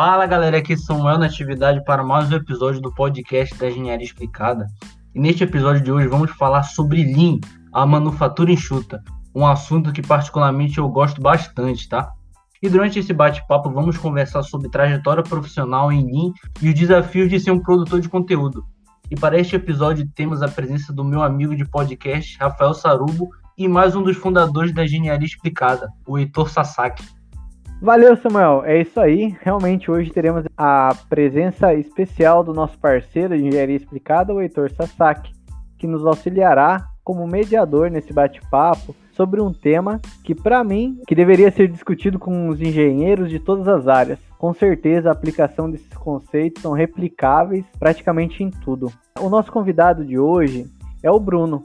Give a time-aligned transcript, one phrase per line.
[0.00, 4.06] Fala galera, aqui é Samuel na atividade para mais um episódio do podcast da Engenharia
[4.06, 4.68] Explicada.
[5.12, 7.40] E neste episódio de hoje vamos falar sobre Lean,
[7.72, 9.02] a manufatura enxuta,
[9.34, 12.12] um assunto que particularmente eu gosto bastante, tá?
[12.62, 17.40] E durante esse bate-papo vamos conversar sobre trajetória profissional em Lean e os desafios de
[17.40, 18.64] ser um produtor de conteúdo.
[19.10, 23.66] E para este episódio temos a presença do meu amigo de podcast, Rafael Sarubo, e
[23.66, 27.17] mais um dos fundadores da Engenharia Explicada, o Heitor Sasaki.
[27.80, 28.64] Valeu, Samuel.
[28.64, 29.36] É isso aí.
[29.40, 35.32] Realmente hoje teremos a presença especial do nosso parceiro de Engenharia Explicada, o Heitor Sasaki,
[35.78, 41.52] que nos auxiliará como mediador nesse bate-papo sobre um tema que, para mim, que deveria
[41.52, 44.18] ser discutido com os engenheiros de todas as áreas.
[44.36, 48.92] Com certeza, a aplicação desses conceitos são replicáveis praticamente em tudo.
[49.20, 50.66] O nosso convidado de hoje
[51.00, 51.62] é o Bruno.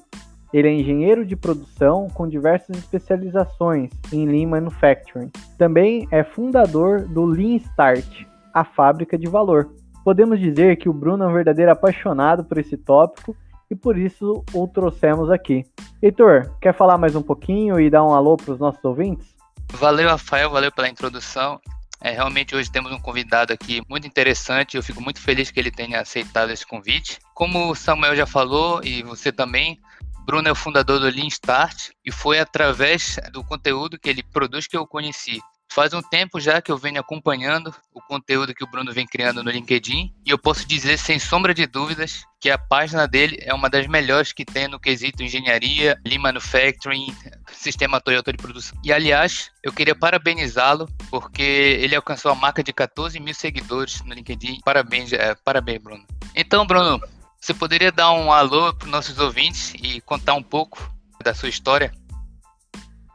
[0.54, 5.32] Ele é engenheiro de produção com diversas especializações em Lean Manufacturing.
[5.58, 9.74] Também é fundador do Lean Start, a fábrica de valor.
[10.06, 13.36] Podemos dizer que o Bruno é um verdadeiro apaixonado por esse tópico
[13.72, 15.66] e por isso o trouxemos aqui.
[16.02, 19.34] Heitor, quer falar mais um pouquinho e dar um alô para os nossos ouvintes?
[19.72, 21.60] Valeu, Rafael, valeu pela introdução.
[22.00, 24.76] É, realmente hoje temos um convidado aqui muito interessante.
[24.76, 27.18] Eu fico muito feliz que ele tenha aceitado esse convite.
[27.34, 29.80] Como o Samuel já falou e você também,
[30.26, 34.68] Bruno é o fundador do Lean Start e foi através do conteúdo que ele produz
[34.68, 35.40] que eu conheci.
[35.74, 39.44] Faz um tempo já que eu venho acompanhando o conteúdo que o Bruno vem criando
[39.44, 43.52] no LinkedIn e eu posso dizer sem sombra de dúvidas que a página dele é
[43.56, 47.08] uma das melhores que tem no quesito engenharia, Lean Manufacturing,
[47.52, 48.78] sistema Toyota de produção.
[48.84, 54.14] E aliás, eu queria parabenizá-lo porque ele alcançou a marca de 14 mil seguidores no
[54.14, 54.60] LinkedIn.
[54.64, 56.06] Parabéns, é, parabéns, Bruno.
[56.36, 57.02] Então, Bruno,
[57.44, 60.80] você poderia dar um alô para os nossos ouvintes e contar um pouco
[61.22, 61.92] da sua história?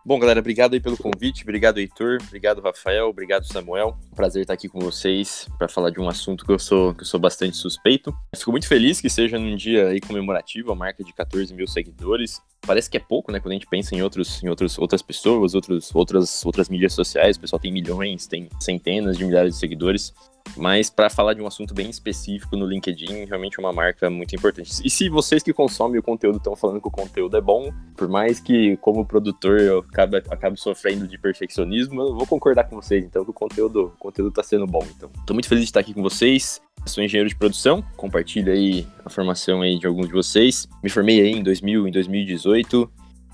[0.05, 3.97] Bom, galera, obrigado aí pelo convite, obrigado Heitor, obrigado Rafael, obrigado Samuel.
[4.15, 7.07] Prazer estar aqui com vocês para falar de um assunto que eu sou que eu
[7.07, 8.14] sou bastante suspeito.
[8.36, 12.42] Fico muito feliz que seja num dia aí comemorativo, a marca de 14 mil seguidores.
[12.67, 13.41] Parece que é pouco, né?
[13.41, 17.36] Quando a gente pensa em outros, em outros, outras pessoas, outros, outras, outras mídias sociais,
[17.36, 20.13] o pessoal tem milhões, tem centenas de milhares de seguidores.
[20.57, 24.35] Mas para falar de um assunto bem específico no LinkedIn, realmente é uma marca muito
[24.35, 24.70] importante.
[24.85, 28.08] E se vocês que consomem o conteúdo estão falando que o conteúdo é bom, por
[28.08, 33.05] mais que como produtor eu acabe, acabe sofrendo de perfeccionismo, eu vou concordar com vocês,
[33.05, 34.85] então, que o conteúdo, o conteúdo tá sendo bom.
[34.96, 36.61] Então, tô muito feliz de estar aqui com vocês.
[36.86, 40.67] Sou engenheiro de produção, compartilho aí a formação aí de alguns de vocês.
[40.83, 42.48] Me formei aí em 2000, em 2018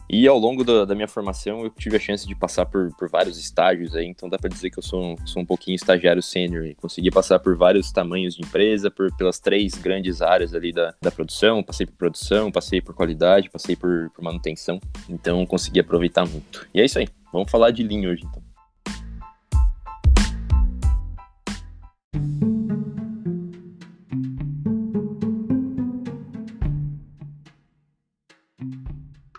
[0.09, 3.09] e ao longo da, da, minha formação, eu tive a chance de passar por, por
[3.09, 6.23] vários estágios aí, então dá para dizer que eu sou um, sou um pouquinho estagiário
[6.23, 6.75] sênior.
[6.77, 11.11] Consegui passar por vários tamanhos de empresa, por, pelas três grandes áreas ali da, da
[11.11, 11.63] produção.
[11.63, 14.79] Passei por produção, passei por qualidade, passei por, por manutenção.
[15.09, 16.67] Então consegui aproveitar muito.
[16.75, 17.09] E é isso aí.
[17.33, 18.44] Vamos falar de linha hoje então.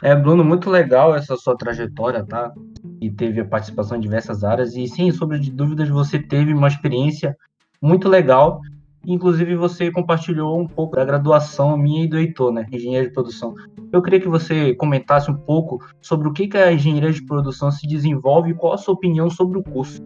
[0.06, 2.54] É, Bruno, muito legal essa sua trajetória, tá?
[3.02, 4.76] E teve a participação em diversas áreas.
[4.76, 7.36] E sem sombra de dúvidas, você teve uma experiência
[7.82, 8.62] muito legal.
[9.04, 12.68] Inclusive, você compartilhou um pouco da graduação minha e do Heitor, né?
[12.72, 13.56] Engenharia de produção.
[13.92, 17.72] Eu queria que você comentasse um pouco sobre o que, que a engenharia de produção
[17.72, 20.04] se desenvolve e qual a sua opinião sobre o curso.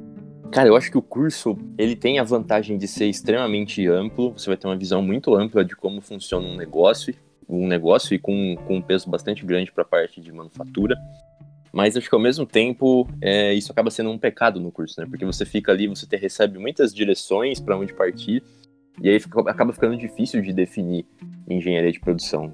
[0.49, 4.31] Cara, eu acho que o curso ele tem a vantagem de ser extremamente amplo.
[4.31, 7.13] Você vai ter uma visão muito ampla de como funciona um negócio
[7.49, 10.95] um negócio e com, com um peso bastante grande para a parte de manufatura.
[11.71, 15.07] Mas acho que ao mesmo tempo é, isso acaba sendo um pecado no curso, né?
[15.09, 18.43] Porque você fica ali, você te, recebe muitas direções para onde partir,
[19.01, 21.05] e aí fica, acaba ficando difícil de definir
[21.47, 22.53] engenharia de produção.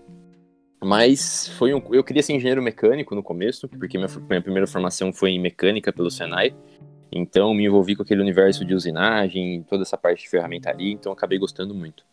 [0.83, 5.11] Mas foi um, eu queria ser engenheiro mecânico no começo, porque minha, minha primeira formação
[5.11, 6.53] foi em mecânica pelo Senai.
[7.11, 11.39] Então me envolvi com aquele universo de usinagem, toda essa parte de ferramentaria, então acabei
[11.39, 12.03] gostando muito.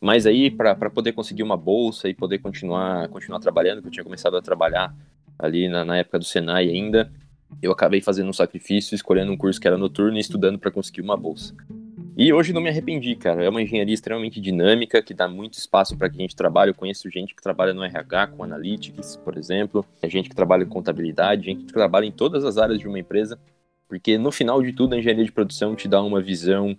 [0.00, 4.04] Mas aí, para poder conseguir uma bolsa e poder continuar, continuar trabalhando, que eu tinha
[4.04, 4.94] começado a trabalhar
[5.38, 7.12] ali na, na época do Senai ainda,
[7.60, 11.02] eu acabei fazendo um sacrifício, escolhendo um curso que era noturno e estudando para conseguir
[11.02, 11.54] uma bolsa.
[12.16, 13.44] E hoje não me arrependi, cara.
[13.44, 16.70] É uma engenharia extremamente dinâmica, que dá muito espaço para que a gente trabalhe.
[16.70, 20.64] Eu conheço gente que trabalha no RH, com Analytics, por exemplo, é gente que trabalha
[20.64, 23.38] com contabilidade, gente que trabalha em todas as áreas de uma empresa,
[23.88, 26.76] porque no final de tudo a engenharia de produção te dá uma visão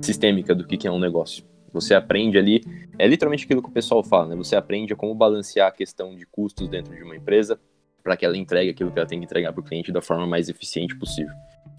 [0.00, 1.44] sistêmica do que é um negócio.
[1.74, 2.62] Você aprende ali,
[2.98, 4.36] é literalmente aquilo que o pessoal fala, né?
[4.36, 7.60] Você aprende a como balancear a questão de custos dentro de uma empresa
[8.02, 10.26] para que ela entregue aquilo que ela tem que entregar para o cliente da forma
[10.26, 11.34] mais eficiente possível.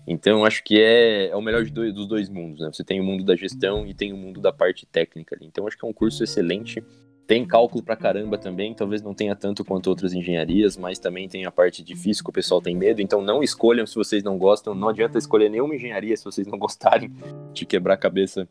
[0.08, 2.70] Então, acho que é, é o melhor dois, dos dois mundos, né?
[2.72, 5.46] Você tem o mundo da gestão e tem o mundo da parte técnica ali.
[5.48, 6.84] Então, acho que é um curso excelente
[7.28, 11.46] Tem cálculo pra caramba também, talvez não tenha tanto quanto outras engenharias, mas também tem
[11.46, 14.76] a parte difícil que o pessoal tem medo, então não escolham se vocês não gostam,
[14.76, 17.12] não adianta escolher nenhuma engenharia se vocês não gostarem
[17.52, 18.48] de quebrar a cabeça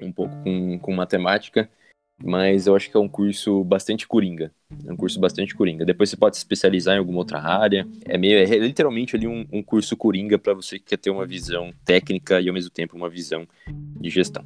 [0.00, 1.68] um pouco com, com matemática,
[2.22, 4.52] mas eu acho que é um curso bastante coringa,
[4.86, 5.84] é um curso bastante coringa.
[5.84, 9.46] Depois você pode se especializar em alguma outra área, é meio, é literalmente ali um,
[9.50, 12.96] um curso coringa para você que quer ter uma visão técnica e ao mesmo tempo
[12.96, 13.46] uma visão
[14.00, 14.44] de gestão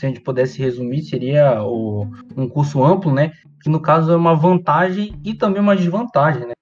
[0.00, 3.32] se a gente pudesse resumir, seria o, um curso amplo, né?
[3.62, 6.54] Que no caso é uma vantagem e também uma desvantagem, né?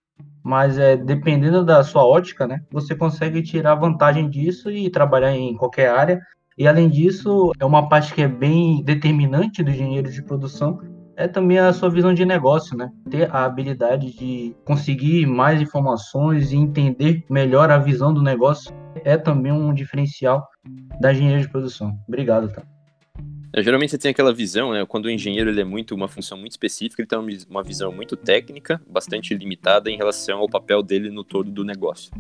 [0.42, 2.62] Mas é dependendo da sua ótica, né?
[2.70, 6.20] Você consegue tirar vantagem disso e trabalhar em qualquer área.
[6.58, 10.80] E além disso, é uma parte que é bem determinante do engenheiro de produção,
[11.16, 12.90] é também a sua visão de negócio, né?
[13.08, 18.72] Ter a habilidade de conseguir mais informações e entender melhor a visão do negócio
[19.04, 20.48] é também um diferencial
[21.00, 21.96] da engenharia de produção.
[22.08, 22.62] Obrigado, tá?
[23.52, 24.84] É, geralmente você tem aquela visão, né?
[24.84, 28.16] Quando o engenheiro ele é muito uma função muito específica, ele tem uma visão muito
[28.16, 32.10] técnica, bastante limitada em relação ao papel dele no todo do negócio.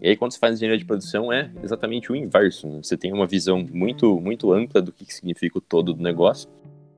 [0.00, 2.68] E aí quando você faz engenharia de produção é exatamente o inverso.
[2.68, 2.80] Né?
[2.82, 6.48] Você tem uma visão muito muito ampla do que significa o todo do negócio.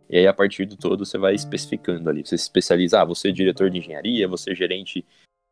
[0.08, 2.24] E aí a partir do todo você vai especificando ali.
[2.24, 5.04] Você se especializa, ah, você é diretor de engenharia, você é gerente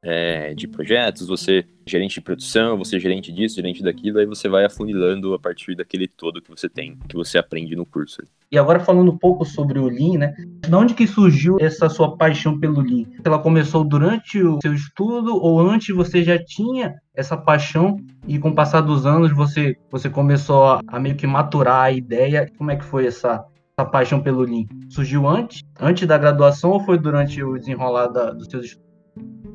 [0.02, 4.64] é, de projetos, você gerente de produção, você gerente disso, gerente daquilo, aí você vai
[4.64, 8.22] afunilando a partir daquele todo que você tem, que você aprende no curso.
[8.50, 10.34] E agora falando um pouco sobre o Lean, né?
[10.66, 13.06] De onde que surgiu essa sua paixão pelo Lean?
[13.24, 17.96] Ela começou durante o seu estudo ou antes você já tinha essa paixão
[18.26, 21.92] e com o passar dos anos você, você começou a, a meio que maturar a
[21.92, 22.50] ideia?
[22.56, 23.44] Como é que foi essa,
[23.76, 24.64] essa paixão pelo Lean?
[24.88, 25.62] Surgiu antes?
[25.78, 28.87] Antes da graduação ou foi durante o desenrolar da, dos seus estudos?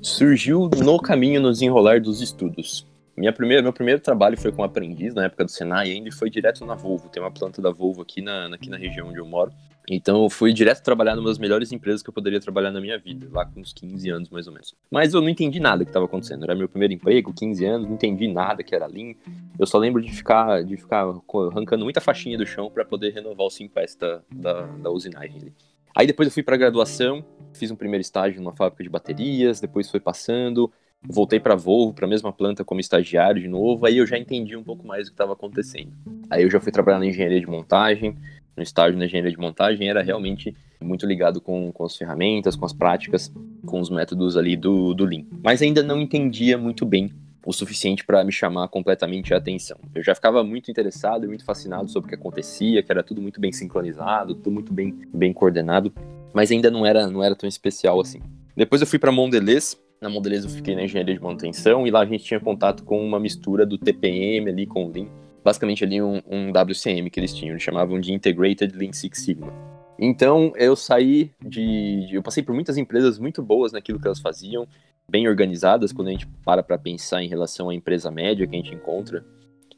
[0.03, 2.85] Surgiu no caminho no desenrolar dos estudos.
[3.15, 6.29] Minha primeira, meu primeiro trabalho foi com aprendiz na época do Senai ainda e foi
[6.29, 7.09] direto na Volvo.
[7.09, 9.51] Tem uma planta da Volvo aqui na, aqui na região onde eu moro.
[9.87, 12.97] Então eu fui direto trabalhar numa das melhores empresas que eu poderia trabalhar na minha
[12.97, 14.73] vida, lá com uns 15 anos mais ou menos.
[14.89, 16.43] Mas eu não entendi nada que estava acontecendo.
[16.43, 19.13] Era meu primeiro emprego, 15 anos, não entendi nada que era Lean.
[19.59, 21.05] Eu só lembro de ficar, de ficar
[21.51, 25.53] arrancando muita faixinha do chão para poder renovar o Simplest da, da, da usinagem ali.
[25.95, 27.23] Aí depois eu fui para graduação,
[27.53, 32.05] fiz um primeiro estágio numa fábrica de baterias, depois foi passando, voltei para Volvo, para
[32.05, 35.11] a mesma planta como estagiário de novo, aí eu já entendi um pouco mais o
[35.11, 35.91] que estava acontecendo.
[36.29, 38.17] Aí eu já fui trabalhar na engenharia de montagem,
[38.55, 42.65] no estágio na engenharia de montagem era realmente muito ligado com, com as ferramentas, com
[42.65, 43.31] as práticas,
[43.65, 45.25] com os métodos ali do, do Lean.
[45.43, 47.11] Mas ainda não entendia muito bem
[47.45, 49.77] o suficiente para me chamar completamente a atenção.
[49.93, 53.21] Eu já ficava muito interessado e muito fascinado sobre o que acontecia, que era tudo
[53.21, 55.93] muito bem sincronizado, tudo muito bem, bem coordenado,
[56.33, 58.19] mas ainda não era, não era tão especial assim.
[58.55, 59.77] Depois eu fui para Mondelez.
[60.01, 63.05] Na Mondelez eu fiquei na engenharia de manutenção e lá a gente tinha contato com
[63.05, 65.07] uma mistura do TPM ali com o Lean.
[65.43, 69.72] Basicamente ali um, um WCM que eles tinham, eles chamavam de Integrated Lean Six Sigma.
[70.05, 74.19] Então eu saí de, de, Eu passei por muitas empresas muito boas naquilo que elas
[74.19, 74.67] faziam
[75.07, 78.59] bem organizadas quando a gente para para pensar em relação à empresa média que a
[78.59, 79.25] gente encontra,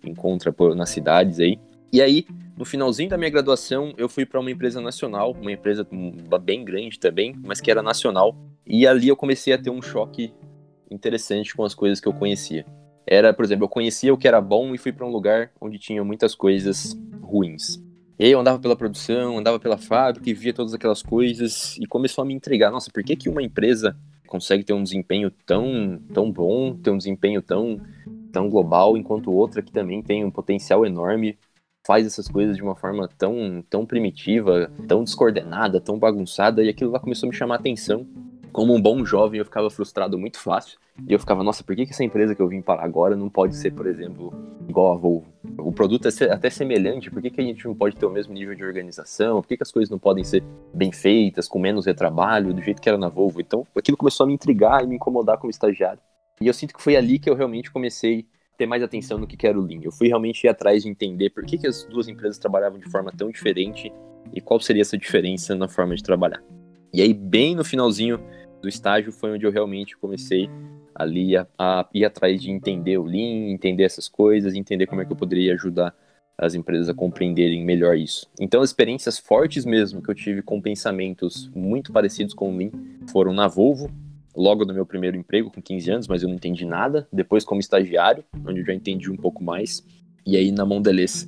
[0.04, 1.60] encontra por, nas cidades aí.
[1.94, 2.26] E aí,
[2.58, 5.88] no finalzinho da minha graduação, eu fui para uma empresa nacional, uma empresa
[6.42, 8.36] bem grande também, mas que era nacional.
[8.66, 10.34] E ali eu comecei a ter um choque
[10.90, 12.66] interessante com as coisas que eu conhecia.
[13.06, 15.78] Era, por exemplo, eu conhecia o que era bom e fui para um lugar onde
[15.78, 17.85] tinha muitas coisas ruins.
[18.18, 21.86] E aí eu andava pela produção, andava pela fábrica e via todas aquelas coisas e
[21.86, 22.72] começou a me intrigar.
[22.72, 23.96] Nossa, por que, que uma empresa
[24.26, 27.80] consegue ter um desempenho tão, tão bom, ter um desempenho tão,
[28.32, 31.38] tão global, enquanto outra que também tem um potencial enorme,
[31.86, 36.92] faz essas coisas de uma forma tão, tão primitiva, tão descoordenada, tão bagunçada, e aquilo
[36.92, 38.08] lá começou a me chamar a atenção.
[38.56, 40.80] Como um bom jovem, eu ficava frustrado muito fácil.
[41.06, 43.30] E eu ficava, nossa, por que, que essa empresa que eu vim para agora não
[43.30, 44.34] pode ser, por exemplo,
[44.66, 45.28] igual a Volvo?
[45.58, 48.34] O produto é até semelhante, por que, que a gente não pode ter o mesmo
[48.34, 49.42] nível de organização?
[49.42, 50.42] Por que, que as coisas não podem ser
[50.74, 53.42] bem feitas, com menos retrabalho, do jeito que era na Volvo?
[53.42, 56.00] Então, aquilo começou a me intrigar e me incomodar como estagiário.
[56.40, 59.28] E eu sinto que foi ali que eu realmente comecei a ter mais atenção no
[59.28, 59.82] que era o Lean.
[59.84, 62.90] Eu fui realmente ir atrás de entender por que, que as duas empresas trabalhavam de
[62.90, 63.92] forma tão diferente
[64.34, 66.42] e qual seria essa diferença na forma de trabalhar.
[66.96, 68.18] E aí, bem no finalzinho
[68.66, 70.50] do estágio, foi onde eu realmente comecei
[70.94, 75.06] ali a, a ir atrás de entender o Lean, entender essas coisas, entender como é
[75.06, 75.96] que eu poderia ajudar
[76.38, 78.28] as empresas a compreenderem melhor isso.
[78.40, 82.72] Então, as experiências fortes mesmo que eu tive com pensamentos muito parecidos com o Lean
[83.10, 83.90] foram na Volvo,
[84.36, 87.08] logo no meu primeiro emprego, com 15 anos, mas eu não entendi nada.
[87.14, 89.86] Depois, como estagiário, onde eu já entendi um pouco mais.
[90.26, 91.28] E aí, na Mondelez.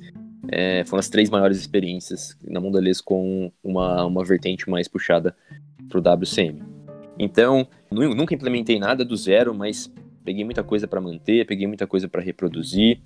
[0.50, 5.34] É, foram as três maiores experiências na Mondelez com uma, uma vertente mais puxada
[5.88, 6.77] para o WCM.
[7.18, 9.92] Então, nunca implementei nada do zero, mas
[10.24, 13.00] peguei muita coisa para manter, peguei muita coisa para reproduzir.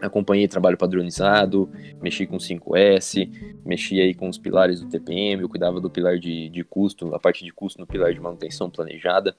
[0.00, 1.70] acompanhei trabalho padronizado,
[2.02, 3.30] mexi com 5S,
[3.64, 7.18] mexi aí com os pilares do TPM, eu cuidava do pilar de, de custo, a
[7.18, 9.34] parte de custo no pilar de manutenção planejada.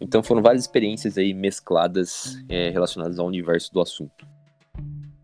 [0.00, 4.35] Então foram várias experiências aí mescladas é, relacionadas ao universo do assunto.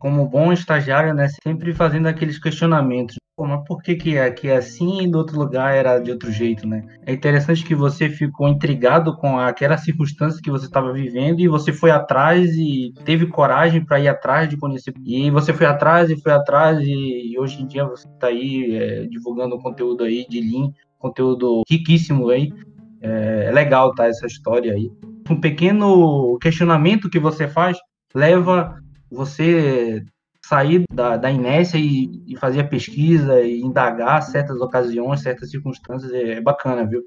[0.03, 3.15] Como bom estagiário, né, sempre fazendo aqueles questionamentos.
[3.37, 6.33] Pô, mas por que, que aqui é assim e do outro lugar era de outro
[6.33, 6.85] jeito, né?
[7.07, 11.73] É interessante que você ficou intrigado com aquela circunstância que você estava vivendo e você
[11.73, 14.93] foi atrás e teve coragem para ir atrás de conhecer.
[15.07, 18.75] E você foi atrás e foi atrás e, e hoje em dia você está aí
[18.75, 22.53] é, divulgando conteúdo aí de Lean, conteúdo riquíssimo aí.
[23.01, 24.91] É, é legal, tá, essa história aí.
[25.31, 27.79] Um pequeno questionamento que você faz
[28.13, 28.83] leva
[29.13, 30.05] você
[30.45, 36.13] sair da, da inércia e, e fazer a pesquisa e indagar certas ocasiões, certas circunstâncias,
[36.13, 37.03] é, é bacana, viu?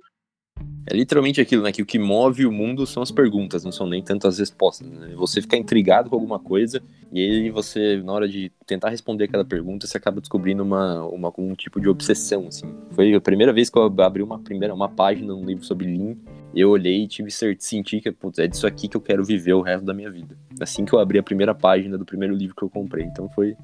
[0.88, 1.72] É literalmente aquilo, né?
[1.72, 4.88] Que o que move o mundo são as perguntas, não são nem tanto as respostas.
[4.88, 5.14] Né?
[5.16, 6.82] Você ficar intrigado com alguma coisa
[7.12, 11.34] e aí você, na hora de tentar responder aquela pergunta, você acaba descobrindo uma, uma,
[11.40, 12.68] um tipo de obsessão, assim.
[12.92, 16.16] Foi a primeira vez que eu abri uma primeira uma página num livro sobre Lean,
[16.54, 19.62] eu olhei e tive senti que putz, é disso aqui que eu quero viver o
[19.62, 20.38] resto da minha vida.
[20.62, 23.06] Assim que eu abri a primeira página do primeiro livro que eu comprei.
[23.06, 23.58] Então foi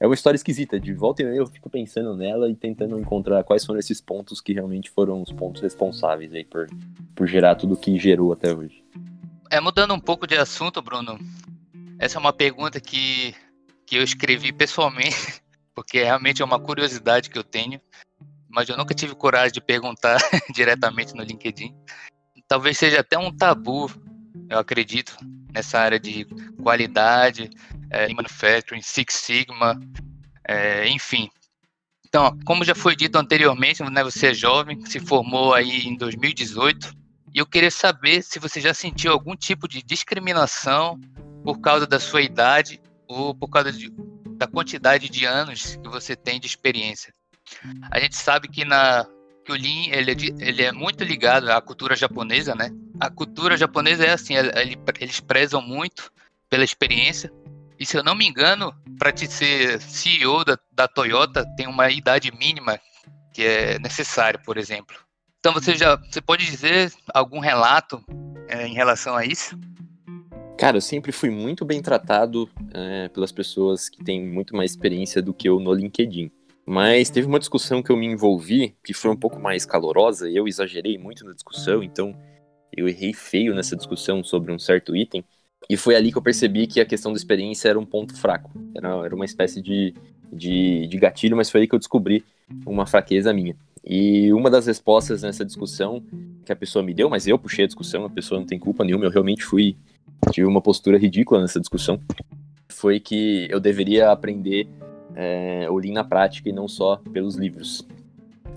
[0.00, 0.80] é uma história esquisita.
[0.80, 4.40] De volta e meia eu fico pensando nela e tentando encontrar quais foram esses pontos
[4.40, 6.66] que realmente foram os pontos responsáveis aí por,
[7.14, 8.82] por gerar tudo que gerou até hoje.
[9.50, 11.18] É, mudando um pouco de assunto, Bruno,
[11.98, 13.34] essa é uma pergunta que,
[13.86, 15.42] que eu escrevi pessoalmente,
[15.74, 17.78] porque realmente é uma curiosidade que eu tenho,
[18.48, 20.18] mas eu nunca tive coragem de perguntar
[20.54, 21.74] diretamente no LinkedIn.
[22.48, 23.90] Talvez seja até um tabu,
[24.48, 25.14] eu acredito,
[25.52, 26.24] nessa área de
[26.62, 27.50] qualidade,
[27.90, 29.80] é, manufacturing, Six Sigma,
[30.46, 31.28] é, enfim.
[32.06, 36.92] Então, como já foi dito anteriormente, né, você é jovem, se formou aí em 2018,
[37.32, 40.98] e eu queria saber se você já sentiu algum tipo de discriminação
[41.44, 43.92] por causa da sua idade ou por causa de,
[44.36, 47.14] da quantidade de anos que você tem de experiência.
[47.90, 49.06] A gente sabe que na
[49.44, 52.70] que o Lean ele é, ele é muito ligado à cultura japonesa, né?
[52.98, 56.12] A cultura japonesa é assim, ele, eles prezam muito
[56.48, 57.32] pela experiência
[57.80, 61.90] e se eu não me engano, para te ser CEO da, da Toyota, tem uma
[61.90, 62.78] idade mínima
[63.32, 64.94] que é necessária, por exemplo.
[65.38, 68.04] Então você já você pode dizer algum relato
[68.48, 69.58] é, em relação a isso?
[70.58, 75.22] Cara, eu sempre fui muito bem tratado é, pelas pessoas que têm muito mais experiência
[75.22, 76.30] do que eu no LinkedIn.
[76.66, 80.46] Mas teve uma discussão que eu me envolvi que foi um pouco mais calorosa eu
[80.46, 82.14] exagerei muito na discussão, então
[82.76, 85.24] eu errei feio nessa discussão sobre um certo item.
[85.68, 88.50] E foi ali que eu percebi que a questão da experiência era um ponto fraco.
[88.74, 89.94] Era, era uma espécie de,
[90.32, 92.24] de, de gatilho, mas foi aí que eu descobri
[92.66, 93.54] uma fraqueza minha.
[93.84, 96.02] E uma das respostas nessa discussão
[96.44, 98.84] que a pessoa me deu, mas eu puxei a discussão, a pessoa não tem culpa
[98.84, 99.76] nenhuma, eu realmente fui.
[100.32, 102.00] tive uma postura ridícula nessa discussão.
[102.68, 104.68] Foi que eu deveria aprender
[105.14, 107.86] é, o Lean na prática e não só pelos livros.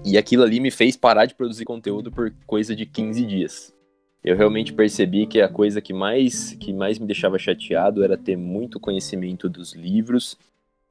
[0.05, 3.73] E aquilo ali me fez parar de produzir conteúdo por coisa de 15 dias
[4.23, 8.37] eu realmente percebi que a coisa que mais, que mais me deixava chateado era ter
[8.37, 10.37] muito conhecimento dos livros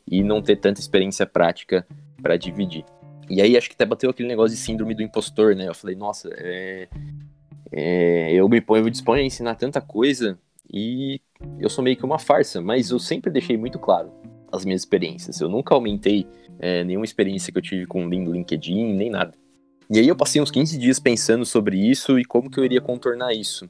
[0.07, 1.87] e não ter tanta experiência prática
[2.21, 2.85] para dividir.
[3.31, 5.67] E aí acho que até bateu aquele negócio de síndrome do impostor, né?
[5.67, 6.89] Eu falei, nossa, é,
[7.71, 10.39] é, eu me ponho, eu disponho a ensinar tanta coisa
[10.71, 11.19] e
[11.59, 14.13] eu sou meio que uma farsa, mas eu sempre deixei muito claro
[14.53, 15.41] as minhas experiências.
[15.41, 16.27] Eu nunca aumentei
[16.59, 19.33] é, nenhuma experiência que eu tive com o LinkedIn, nem nada.
[19.95, 22.81] E aí eu passei uns 15 dias pensando sobre isso e como que eu iria
[22.81, 23.67] contornar isso.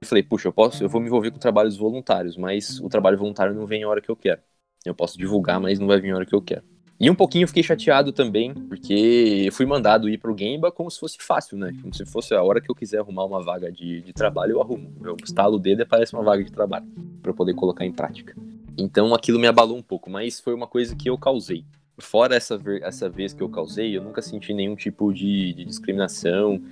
[0.00, 3.18] Eu falei, puxa, eu posso, eu vou me envolver com trabalhos voluntários, mas o trabalho
[3.18, 4.40] voluntário não vem a hora que eu quero.
[4.86, 6.62] Eu posso divulgar, mas não vai vir a hora que eu quero.
[6.98, 10.90] E um pouquinho eu fiquei chateado também, porque eu fui mandado ir pro Gemba como
[10.90, 11.70] se fosse fácil, né?
[11.82, 14.62] Como se fosse a hora que eu quiser arrumar uma vaga de, de trabalho, eu
[14.62, 14.90] arrumo.
[15.04, 16.86] Eu estalo o dedo e aparece uma vaga de trabalho,
[17.20, 18.34] para eu poder colocar em prática.
[18.78, 21.66] Então aquilo me abalou um pouco, mas foi uma coisa que eu causei
[21.98, 26.62] fora essa, essa vez que eu causei, eu nunca senti nenhum tipo de, de discriminação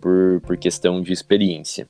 [0.00, 1.88] por, por questão de experiência.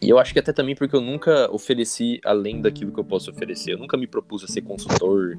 [0.00, 3.30] E eu acho que até também porque eu nunca ofereci além daquilo que eu posso
[3.30, 3.72] oferecer.
[3.72, 5.36] Eu nunca me propus a ser consultor,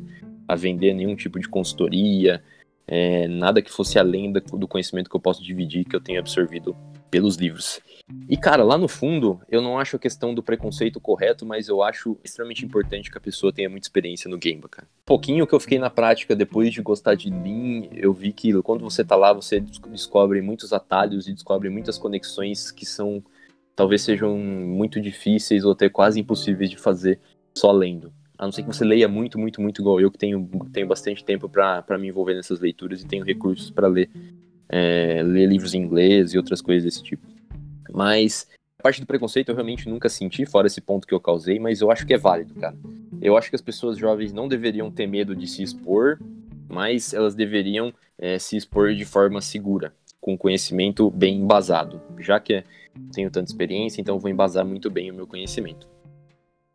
[0.48, 2.44] a vender nenhum tipo de consultoria,
[2.86, 6.76] é, nada que fosse além do conhecimento que eu posso dividir, que eu tenho absorvido
[7.10, 7.80] pelos livros.
[8.28, 11.84] E, cara, lá no fundo, eu não acho a questão do preconceito correto, mas eu
[11.84, 14.88] acho extremamente importante que a pessoa tenha muita experiência no game, cara.
[15.06, 18.82] Pouquinho que eu fiquei na prática depois de gostar de Lean, eu vi que quando
[18.82, 23.24] você tá lá, você descobre muitos atalhos e descobre muitas conexões que são
[23.76, 27.20] talvez sejam muito difíceis ou até quase impossíveis de fazer
[27.56, 28.12] só lendo.
[28.38, 31.24] A não ser que você leia muito, muito, muito igual eu, que tenho, tenho bastante
[31.24, 34.10] tempo para me envolver nessas leituras e tenho recursos para ler
[34.70, 37.26] é, ler livros em inglês e outras coisas desse tipo.
[37.92, 38.48] Mas
[38.80, 41.82] a parte do preconceito eu realmente nunca senti, fora esse ponto que eu causei, mas
[41.82, 42.78] eu acho que é válido, cara.
[43.22, 46.18] Eu acho que as pessoas jovens não deveriam ter medo de se expor,
[46.70, 52.02] mas elas deveriam é, se expor de forma segura, com conhecimento bem embasado.
[52.20, 52.64] Já que
[53.14, 55.88] tenho tanta experiência, então vou embasar muito bem o meu conhecimento.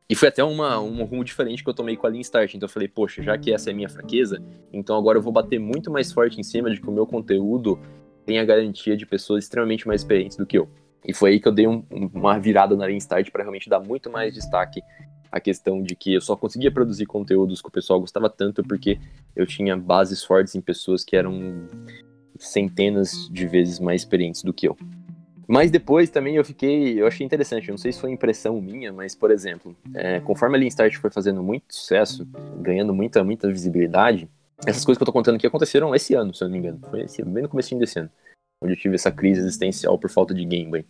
[0.08, 2.54] E foi até uma, um rumo diferente que eu tomei com a Lean Start.
[2.54, 4.42] Então eu falei, poxa, já que essa é minha fraqueza,
[4.72, 7.78] então agora eu vou bater muito mais forte em cima de que o meu conteúdo
[8.26, 10.68] tem a garantia de pessoas extremamente mais experientes do que eu.
[11.04, 13.80] E foi aí que eu dei um, uma virada na Lean Start para realmente dar
[13.80, 14.82] muito mais destaque
[15.30, 18.98] à questão de que eu só conseguia produzir conteúdos que o pessoal gostava tanto porque
[19.34, 21.68] eu tinha bases fortes em pessoas que eram
[22.38, 24.76] centenas de vezes mais experientes do que eu.
[25.46, 29.14] Mas depois também eu fiquei, eu achei interessante, não sei se foi impressão minha, mas
[29.14, 32.26] por exemplo, é, conforme a Lean Start foi fazendo muito sucesso,
[32.60, 34.28] ganhando muita, muita visibilidade,
[34.66, 36.80] essas coisas que eu tô contando aqui aconteceram esse ano, se eu não me engano,
[36.88, 38.10] foi esse, bem no começo desse ano,
[38.64, 40.84] onde eu tive essa crise existencial por falta de Boy.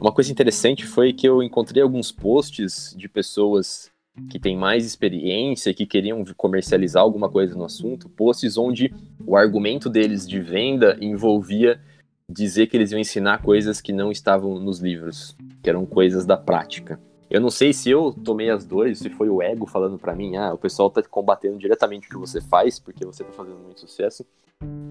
[0.00, 3.90] Uma coisa interessante foi que eu encontrei alguns posts de pessoas
[4.30, 8.94] que têm mais experiência, que queriam comercializar alguma coisa no assunto, posts onde
[9.26, 11.80] o argumento deles de venda envolvia
[12.28, 16.36] dizer que eles iam ensinar coisas que não estavam nos livros, que eram coisas da
[16.36, 16.98] prática.
[17.28, 20.36] Eu não sei se eu tomei as dores, se foi o ego falando para mim,
[20.36, 23.80] ah, o pessoal tá combatendo diretamente o que você faz, porque você tá fazendo muito
[23.80, 24.24] sucesso,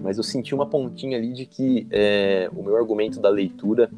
[0.06, 3.90] mas eu senti uma pontinha ali de que é, o meu argumento da leitura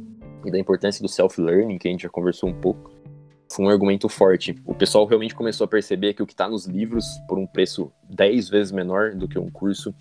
[0.42, 2.90] e da importância do self-learning, que a gente já conversou um pouco,
[3.52, 4.56] foi um argumento forte.
[4.64, 7.92] O pessoal realmente começou a perceber que o que está nos livros, por um preço
[8.08, 9.94] 10 vezes menor do que um curso,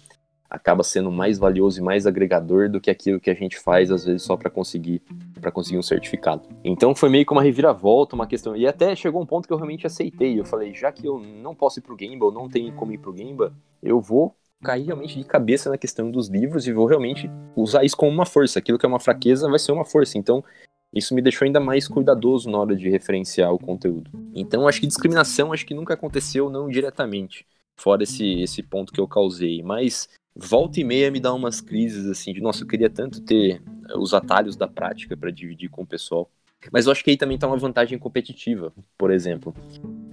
[0.50, 4.06] acaba sendo mais valioso e mais agregador do que aquilo que a gente faz às
[4.06, 5.02] vezes só para conseguir
[5.42, 6.48] para conseguir um certificado.
[6.64, 9.58] Então foi meio que uma reviravolta, uma questão e até chegou um ponto que eu
[9.58, 10.40] realmente aceitei.
[10.40, 13.12] Eu falei, já que eu não posso ir pro Gamble, não tenho como ir pro
[13.12, 13.52] Gamble,
[13.84, 14.34] eu vou
[14.64, 18.26] cair realmente de cabeça na questão dos livros e vou realmente usar isso como uma
[18.26, 18.60] força.
[18.60, 20.18] Aquilo que é uma fraqueza vai ser uma força.
[20.18, 20.44] Então
[20.94, 24.10] isso me deixou ainda mais cuidadoso na hora de referenciar o conteúdo.
[24.34, 27.46] Então acho que discriminação acho que nunca aconteceu não diretamente,
[27.76, 32.06] fora esse esse ponto que eu causei, mas volta e meia me dá umas crises
[32.08, 35.82] assim de nossa, eu queria tanto ter eh, os atalhos da prática para dividir com
[35.84, 36.30] o pessoal.
[36.72, 39.54] Mas eu acho que aí também tá uma vantagem competitiva, por exemplo.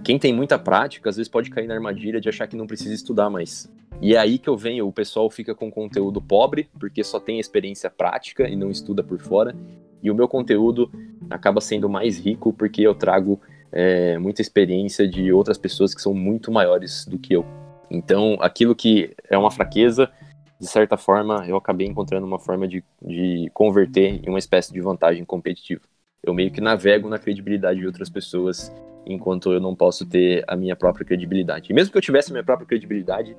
[0.05, 2.93] Quem tem muita prática, às vezes pode cair na armadilha de achar que não precisa
[2.93, 3.67] estudar mais.
[3.99, 7.39] E é aí que eu venho, o pessoal fica com conteúdo pobre, porque só tem
[7.39, 9.55] experiência prática e não estuda por fora.
[10.03, 10.91] E o meu conteúdo
[11.27, 16.13] acaba sendo mais rico porque eu trago é, muita experiência de outras pessoas que são
[16.13, 17.43] muito maiores do que eu.
[17.89, 20.11] Então, aquilo que é uma fraqueza,
[20.59, 24.79] de certa forma, eu acabei encontrando uma forma de, de converter em uma espécie de
[24.81, 25.81] vantagem competitiva.
[26.25, 28.73] Eu meio que navego na credibilidade de outras pessoas,
[29.05, 31.71] enquanto eu não posso ter a minha própria credibilidade.
[31.71, 33.37] E mesmo que eu tivesse a minha própria credibilidade,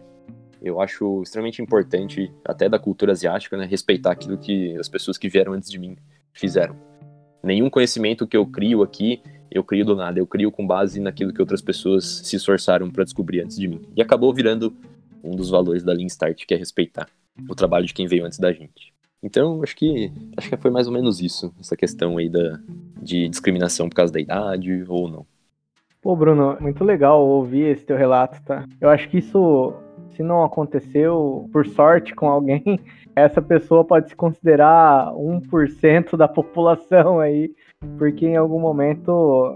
[0.63, 5.29] eu acho extremamente importante, até da cultura asiática, né, respeitar aquilo que as pessoas que
[5.29, 5.97] vieram antes de mim
[6.33, 6.77] fizeram.
[7.43, 9.21] Nenhum conhecimento que eu crio aqui
[9.51, 13.05] eu crio do nada, eu crio com base naquilo que outras pessoas se esforçaram para
[13.05, 13.81] descobrir antes de mim.
[13.97, 14.77] E acabou virando
[15.23, 17.09] um dos valores da Lean Start, que é respeitar
[17.49, 18.96] o trabalho de quem veio antes da gente.
[19.27, 22.61] Então, acho que acho que foi mais ou menos isso, essa questão aí da,
[23.03, 25.27] de discriminação por causa da idade ou não.
[26.01, 28.65] Pô, Bruno, muito legal ouvir esse teu relato, tá?
[28.81, 29.75] Eu acho que isso,
[30.15, 32.63] se não aconteceu por sorte com alguém,
[33.17, 37.51] essa pessoa pode se considerar 1% da população aí
[37.99, 39.11] porque em algum momento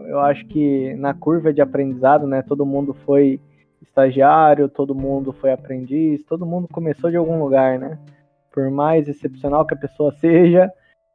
[0.08, 3.40] eu acho que na curva de aprendizado, né, todo mundo foi
[3.80, 7.98] estagiário, todo mundo foi aprendiz, todo mundo começou de algum lugar, né?
[8.52, 10.70] Por mais excepcional que a pessoa seja,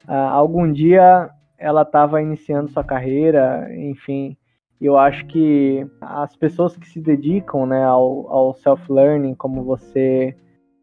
[0.07, 4.37] ah, algum dia ela estava iniciando sua carreira, enfim.
[4.79, 10.35] Eu acho que as pessoas que se dedicam, né, ao, ao self-learning, como você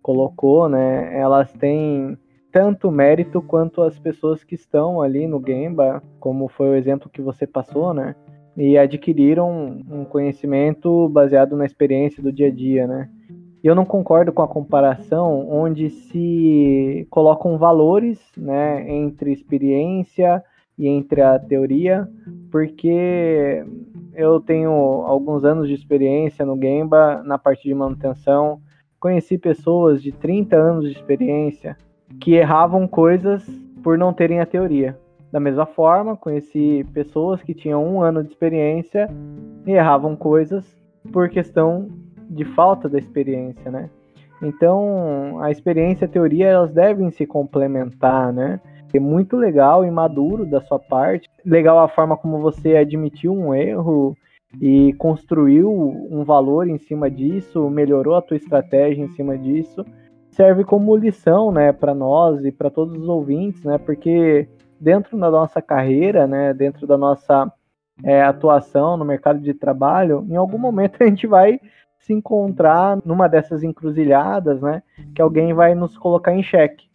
[0.02, 2.18] colocou, né, elas têm
[2.50, 7.22] tanto mérito quanto as pessoas que estão ali no Gemba, como foi o exemplo que
[7.22, 8.14] você passou, né?
[8.54, 13.08] E adquiriram um conhecimento baseado na experiência do dia a dia, né?
[13.62, 20.42] E eu não concordo com a comparação onde se colocam valores, né, entre experiência
[20.76, 22.08] e entre a teoria,
[22.50, 23.64] porque
[24.14, 28.60] eu tenho alguns anos de experiência no Gemba na parte de manutenção,
[28.98, 31.76] conheci pessoas de 30 anos de experiência,
[32.20, 33.46] que erravam coisas
[33.82, 34.98] por não terem a teoria.
[35.30, 39.08] Da mesma forma, conheci pessoas que tinham um ano de experiência
[39.66, 40.64] e erravam coisas
[41.10, 41.88] por questão
[42.32, 43.88] de falta da experiência, né?
[44.42, 48.60] Então, a experiência e a teoria, elas devem se complementar, né?
[48.92, 51.28] É muito legal e maduro da sua parte.
[51.44, 54.14] Legal a forma como você admitiu um erro
[54.60, 59.84] e construiu um valor em cima disso, melhorou a tua estratégia em cima disso
[60.32, 64.48] serve como lição, né, para nós e para todos os ouvintes, né, porque
[64.80, 67.52] dentro da nossa carreira, né, dentro da nossa
[68.02, 71.60] é, atuação no mercado de trabalho, em algum momento a gente vai
[72.02, 74.82] se encontrar numa dessas encruzilhadas, né?
[75.14, 76.88] Que alguém vai nos colocar em xeque.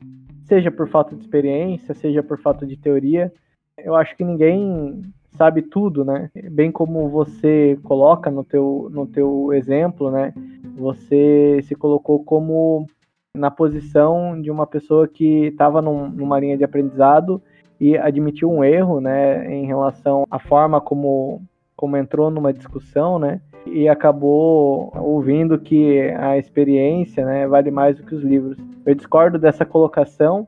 [0.43, 3.32] Seja por falta de experiência, seja por falta de teoria.
[3.78, 5.02] Eu acho que ninguém
[5.38, 6.30] sabe tudo, né?
[6.52, 10.34] Bem como você coloca no teu, no teu exemplo, né?
[10.76, 12.86] Você se colocou como
[13.34, 17.41] na posição de uma pessoa que estava num, numa linha de aprendizado
[17.80, 21.41] e admitiu um erro, né, em relação à forma como,
[21.76, 23.39] como entrou numa discussão, né,
[23.74, 28.58] e acabou ouvindo que a experiência, né, vale mais do que os livros.
[28.86, 30.48] Eu discordo dessa colocação,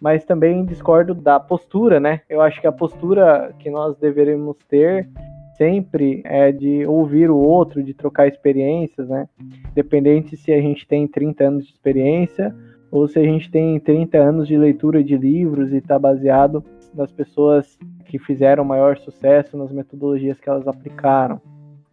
[0.00, 2.20] mas também discordo da postura, né?
[2.28, 5.08] Eu acho que a postura que nós deveríamos ter
[5.56, 9.28] sempre é de ouvir o outro, de trocar experiências, né?
[9.72, 12.54] Independente se a gente tem 30 anos de experiência
[12.90, 17.10] ou se a gente tem 30 anos de leitura de livros e está baseado nas
[17.10, 21.40] pessoas que fizeram maior sucesso nas metodologias que elas aplicaram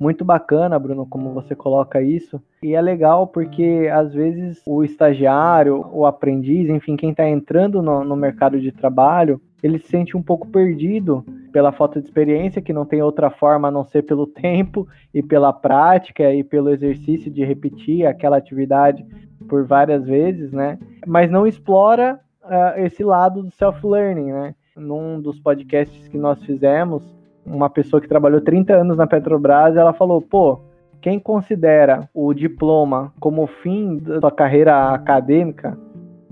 [0.06, 2.40] muito bacana, Bruno, como você coloca isso.
[2.62, 8.04] E é legal porque às vezes o estagiário, o aprendiz, enfim, quem está entrando no,
[8.04, 12.72] no, mercado de trabalho, ele se sente um pouco perdido pela falta de experiência, que
[12.72, 17.32] não tem outra forma a não ser pelo tempo e pela prática e pelo exercício
[17.32, 19.04] de repetir aquela atividade
[19.50, 20.78] por várias vezes, né?
[21.08, 24.56] Mas não explora uh, esse lado do self-learning, né?
[24.78, 27.04] Num dos podcasts que nós fizemos,
[27.46, 30.60] uma pessoa que trabalhou 30 anos na Petrobras, ela falou, pô,
[31.02, 35.78] quem considera o diploma como fim da sua carreira acadêmica,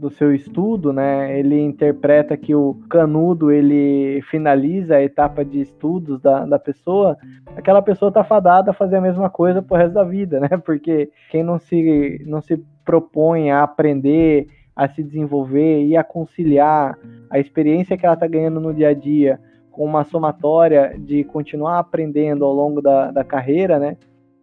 [0.04, 1.39] do seu estudo, né?
[1.39, 7.17] Ele interpreta que o canudo ele finaliza a etapa de estudos da, da pessoa.
[7.56, 10.49] Aquela pessoa tá fadada a fazer a mesma coisa pro resto da vida, né?
[10.65, 16.97] Porque quem não se não se propõe a aprender, a se desenvolver e a conciliar
[17.30, 19.39] a experiência que ela tá ganhando no dia a dia
[19.74, 23.98] com uma somatória de continuar aprendendo ao longo da, da carreira, né?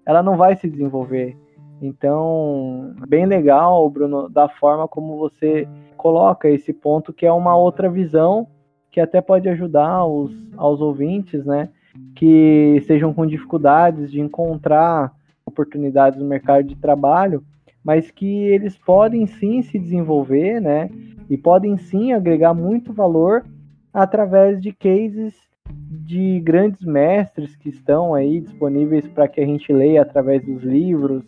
[0.05, 1.37] Ela não vai se desenvolver.
[1.81, 5.66] Então, bem legal, Bruno, da forma como você
[5.97, 8.47] coloca esse ponto, que é uma outra visão
[8.90, 11.69] que até pode ajudar os, aos ouvintes, né?
[12.16, 15.12] Que sejam com dificuldades de encontrar
[15.47, 17.43] oportunidades no mercado de trabalho,
[17.85, 20.90] mas que eles podem sim se desenvolver, né?
[21.31, 23.45] E podem sim agregar muito valor
[23.92, 25.35] através de cases
[25.72, 31.24] de grandes mestres que estão aí disponíveis para que a gente leia através dos livros,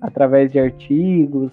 [0.00, 1.52] através de artigos.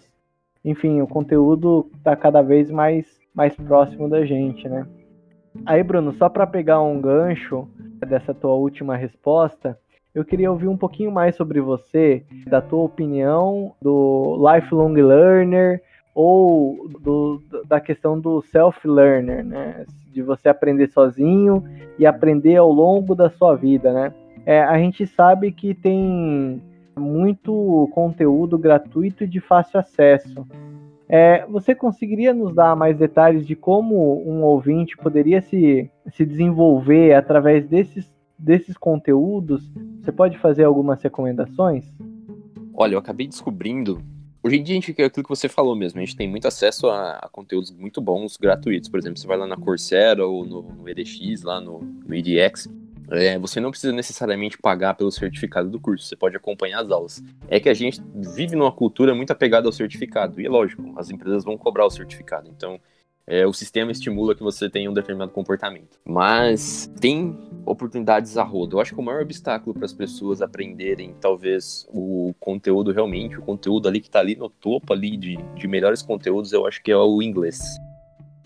[0.64, 4.86] Enfim, o conteúdo está cada vez mais, mais próximo da gente, né?
[5.66, 7.68] Aí, Bruno, só para pegar um gancho
[8.08, 9.78] dessa tua última resposta,
[10.14, 15.82] eu queria ouvir um pouquinho mais sobre você, da tua opinião do lifelong learner
[16.14, 19.86] ou do, da questão do self-learner, né?
[20.12, 21.64] De você aprender sozinho
[21.98, 24.14] e aprender ao longo da sua vida, né?
[24.46, 26.62] É, a gente sabe que tem
[26.98, 30.46] muito conteúdo gratuito de fácil acesso.
[31.08, 37.14] É, você conseguiria nos dar mais detalhes de como um ouvinte poderia se, se desenvolver
[37.14, 39.70] através desses, desses conteúdos?
[40.02, 41.94] Você pode fazer algumas recomendações?
[42.74, 44.02] Olha, eu acabei descobrindo
[44.44, 46.48] Hoje em dia, a gente, é aquilo que você falou mesmo, a gente tem muito
[46.48, 48.90] acesso a, a conteúdos muito bons, gratuitos.
[48.90, 52.68] Por exemplo, você vai lá na Coursera ou no, no EDX, lá no, no EDX,
[53.12, 57.22] é, você não precisa necessariamente pagar pelo certificado do curso, você pode acompanhar as aulas.
[57.50, 58.02] É que a gente
[58.36, 61.90] vive numa cultura muito apegada ao certificado, e é lógico, as empresas vão cobrar o
[61.92, 62.50] certificado.
[62.50, 62.80] Então,
[63.32, 65.98] é, o sistema estimula que você tenha um determinado comportamento.
[66.04, 67.34] Mas tem
[67.66, 68.76] oportunidades a rodo.
[68.76, 73.42] Eu acho que o maior obstáculo para as pessoas aprenderem, talvez, o conteúdo realmente, o
[73.42, 76.92] conteúdo ali que está ali no topo ali de, de melhores conteúdos, eu acho que
[76.92, 77.62] é o inglês.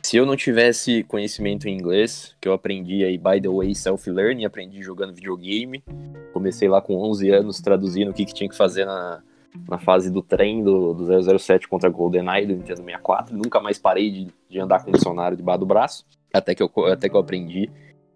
[0.03, 4.45] Se eu não tivesse conhecimento em inglês, que eu aprendi aí, by the way, self-learning,
[4.45, 5.83] aprendi jogando videogame,
[6.31, 9.23] comecei lá com 11 anos traduzindo o que, que tinha que fazer na,
[9.69, 13.35] na fase do trem do, do 007 contra GoldenEye do Nintendo 64.
[13.35, 16.71] Nunca mais parei de, de andar com o dicionário debaixo do braço, até que eu,
[16.91, 17.69] até que eu aprendi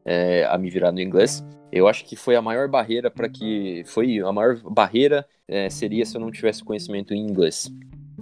[0.05, 1.45] é, a me virar no inglês.
[1.71, 3.83] Eu acho que foi a maior barreira para que.
[3.85, 7.71] Foi a maior barreira é, seria se eu não tivesse conhecimento em inglês.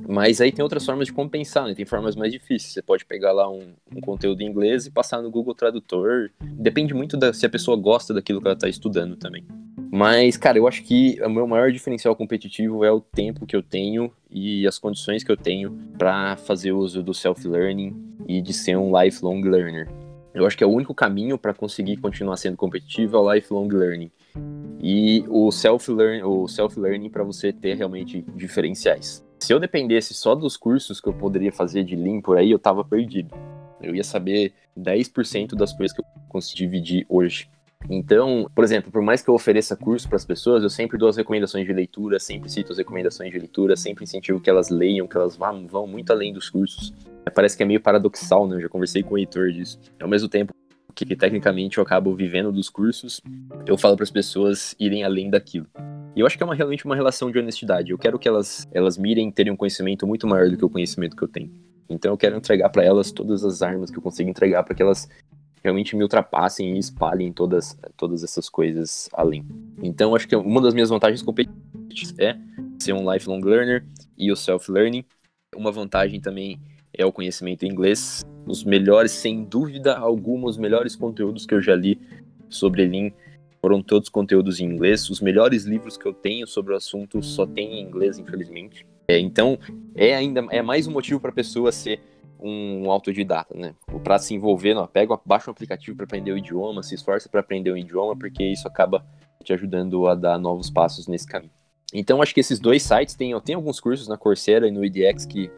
[0.08, 1.74] Mas aí tem outras formas de compensar, né?
[1.74, 2.74] Tem formas mais difíceis.
[2.74, 6.30] Você pode pegar lá um, um conteúdo em inglês e passar no Google Tradutor.
[6.42, 9.46] Depende muito da, se a pessoa gosta daquilo que ela está estudando também.
[9.98, 13.64] Mas, cara, eu acho que o meu maior diferencial competitivo é o tempo que eu
[13.64, 17.96] tenho e as condições que eu tenho para fazer uso do self-learning
[18.28, 19.90] e de ser um lifelong learner.
[20.36, 23.70] Eu acho que é o único caminho para conseguir continuar sendo competitivo é o lifelong
[23.70, 24.12] learning.
[24.80, 29.26] E o self-learning, o self-learning para você ter realmente diferenciais.
[29.40, 32.60] Se eu dependesse só dos cursos que eu poderia fazer de Lean por aí, eu
[32.60, 33.36] tava perdido.
[33.82, 37.50] Eu ia saber 10% das coisas que eu consigo dividir hoje.
[37.90, 41.08] Então, por exemplo, por mais que eu ofereça curso para as pessoas, eu sempre dou
[41.08, 45.08] as recomendações de leitura, sempre cito as recomendações de leitura, sempre incentivo que elas leiam,
[45.08, 46.94] que elas vão, vão muito além dos cursos.
[47.34, 48.58] Parece que é meio paradoxal, né?
[48.58, 49.80] Eu já conversei com o Heitor disso.
[50.02, 50.54] Ao mesmo tempo
[50.94, 53.22] que, que tecnicamente eu acabo vivendo dos cursos,
[53.66, 55.68] eu falo para as pessoas irem além daquilo.
[56.16, 57.92] E eu acho que é uma, realmente uma relação de honestidade.
[57.92, 61.16] Eu quero que elas, elas mirem terem um conhecimento muito maior do que o conhecimento
[61.16, 61.52] que eu tenho.
[61.88, 64.82] Então eu quero entregar para elas todas as armas que eu consigo entregar para que
[64.82, 65.08] elas
[65.68, 69.46] realmente me ultrapassem e espalhem todas, todas essas coisas além.
[69.84, 72.38] Então, acho que uma das minhas vantagens competitivas é
[72.80, 73.86] ser um lifelong learner
[74.18, 75.04] e o self-learning.
[75.54, 76.58] Uma vantagem também
[76.94, 78.26] é o conhecimento em inglês.
[78.46, 82.00] Os melhores, sem dúvida alguma, os melhores conteúdos que eu já li
[82.48, 83.12] sobre Lean
[83.62, 85.10] foram todos conteúdos em inglês.
[85.10, 88.86] Os melhores livros que eu tenho sobre o assunto só tem em inglês, infelizmente.
[89.10, 89.60] É, então,
[89.96, 92.00] é ainda é mais um motivo para a pessoa ser
[92.40, 93.74] um autodidata, né?
[94.04, 97.40] Para se envolver, não, pega, baixa um aplicativo para aprender o idioma, se esforça para
[97.40, 99.06] aprender o idioma, porque isso acaba
[99.44, 101.52] te ajudando a dar novos passos nesse caminho.
[101.94, 105.26] Então, acho que esses dois sites têm, tem alguns cursos na Coursera e no EDX
[105.26, 105.50] que,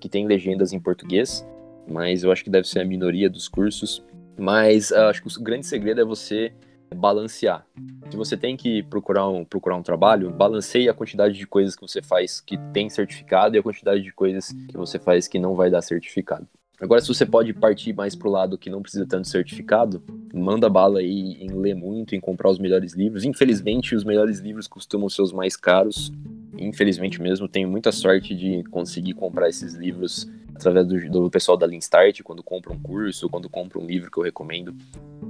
[0.00, 1.46] que tem legendas em português,
[1.88, 4.04] mas eu acho que deve ser a minoria dos cursos.
[4.38, 6.52] Mas uh, acho que o grande segredo é você
[6.92, 7.66] balancear.
[8.10, 11.82] Se você tem que procurar um, procurar um trabalho, balanceie a quantidade de coisas que
[11.82, 15.54] você faz que tem certificado e a quantidade de coisas que você faz que não
[15.54, 16.46] vai dar certificado.
[16.82, 20.02] Agora, se você pode partir mais pro lado que não precisa tanto certificado,
[20.34, 23.24] manda bala aí em ler muito, em comprar os melhores livros.
[23.24, 26.10] Infelizmente, os melhores livros costumam ser os mais caros.
[26.58, 31.66] Infelizmente mesmo, tenho muita sorte de conseguir comprar esses livros através do, do pessoal da
[31.66, 34.74] Lean Start, quando compra um curso, quando compra um livro que eu recomendo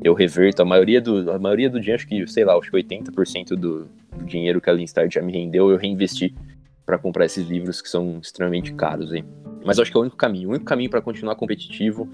[0.02, 2.76] eu reverto a maioria do, a maioria do dinheiro, acho que, sei lá, acho que
[2.76, 6.34] 80% do, do dinheiro que a Lean Start já me rendeu, eu reinvesti
[6.84, 9.12] para comprar esses livros que são extremamente caros.
[9.12, 9.24] Hein?
[9.64, 10.48] Mas acho que é o único caminho.
[10.48, 12.08] O único caminho para continuar competitivo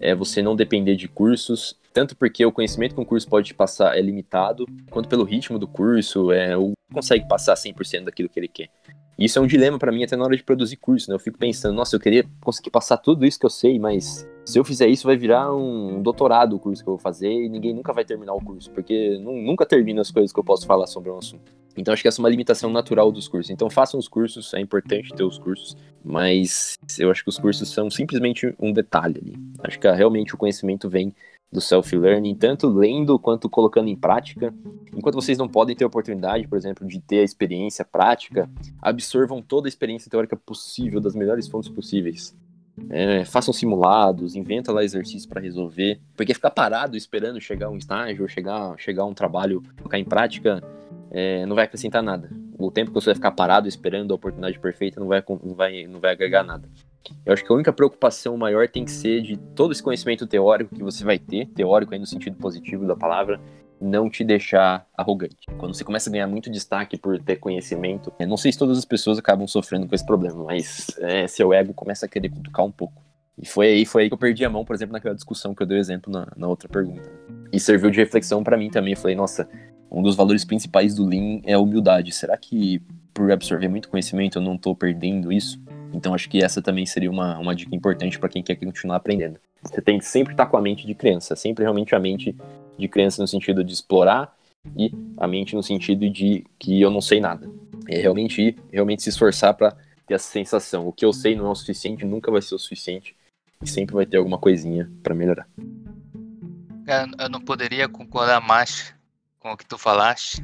[0.00, 3.54] é você não depender de cursos, tanto porque o conhecimento que um curso pode te
[3.54, 8.40] passar é limitado, quanto pelo ritmo do curso, é, o consegue passar 100% daquilo que
[8.40, 8.70] ele quer.
[9.18, 11.14] Isso é um dilema para mim até na hora de produzir curso, né?
[11.14, 14.58] Eu fico pensando, nossa, eu queria conseguir passar tudo isso que eu sei, mas se
[14.58, 17.74] eu fizer isso vai virar um doutorado o curso que eu vou fazer e ninguém
[17.74, 21.10] nunca vai terminar o curso, porque nunca termina as coisas que eu posso falar sobre
[21.10, 21.50] um assunto.
[21.76, 23.50] Então acho que essa é uma limitação natural dos cursos.
[23.50, 27.70] Então façam os cursos, é importante ter os cursos, mas eu acho que os cursos
[27.70, 29.34] são simplesmente um detalhe ali.
[29.62, 31.14] Acho que realmente o conhecimento vem
[31.52, 34.52] do self-learning, tanto lendo quanto colocando em prática.
[34.94, 39.40] Enquanto vocês não podem ter a oportunidade, por exemplo, de ter a experiência prática, absorvam
[39.40, 42.34] toda a experiência teórica possível, das melhores fontes possíveis.
[42.90, 48.22] É, façam simulados, inventa lá exercícios para resolver, porque ficar parado esperando chegar um estágio
[48.22, 50.62] ou chegar, chegar um trabalho, colocar em prática,
[51.10, 52.30] é, não vai acrescentar nada.
[52.58, 55.86] O tempo que você vai ficar parado esperando a oportunidade perfeita não vai, não vai,
[55.86, 56.68] não vai agregar nada.
[57.24, 60.74] Eu acho que a única preocupação maior tem que ser de todo esse conhecimento teórico
[60.74, 63.40] que você vai ter, teórico aí no sentido positivo da palavra,
[63.80, 65.46] não te deixar arrogante.
[65.58, 68.84] Quando você começa a ganhar muito destaque por ter conhecimento, não sei se todas as
[68.84, 72.72] pessoas acabam sofrendo com esse problema, mas é, seu ego começa a querer cutucar um
[72.72, 73.02] pouco.
[73.38, 75.62] E foi aí, foi aí que eu perdi a mão, por exemplo, naquela discussão que
[75.62, 77.10] eu dei exemplo na, na outra pergunta.
[77.52, 78.94] E serviu de reflexão para mim também.
[78.94, 79.46] Eu falei, nossa,
[79.90, 82.12] um dos valores principais do Lean é a humildade.
[82.12, 82.80] Será que
[83.12, 85.60] por absorver muito conhecimento eu não estou perdendo isso?
[85.92, 89.38] Então acho que essa também seria uma, uma dica importante para quem quer continuar aprendendo.
[89.62, 92.36] Você tem que sempre estar com a mente de criança, sempre realmente a mente
[92.78, 94.34] de criança no sentido de explorar
[94.76, 97.48] e a mente no sentido de que eu não sei nada.
[97.88, 100.86] É realmente ir, realmente se esforçar para ter essa sensação.
[100.86, 103.16] O que eu sei não é o suficiente, nunca vai ser o suficiente
[103.62, 105.48] e sempre vai ter alguma coisinha para melhorar.
[107.18, 108.94] Eu não poderia concordar mais
[109.38, 110.42] com o que tu falaste.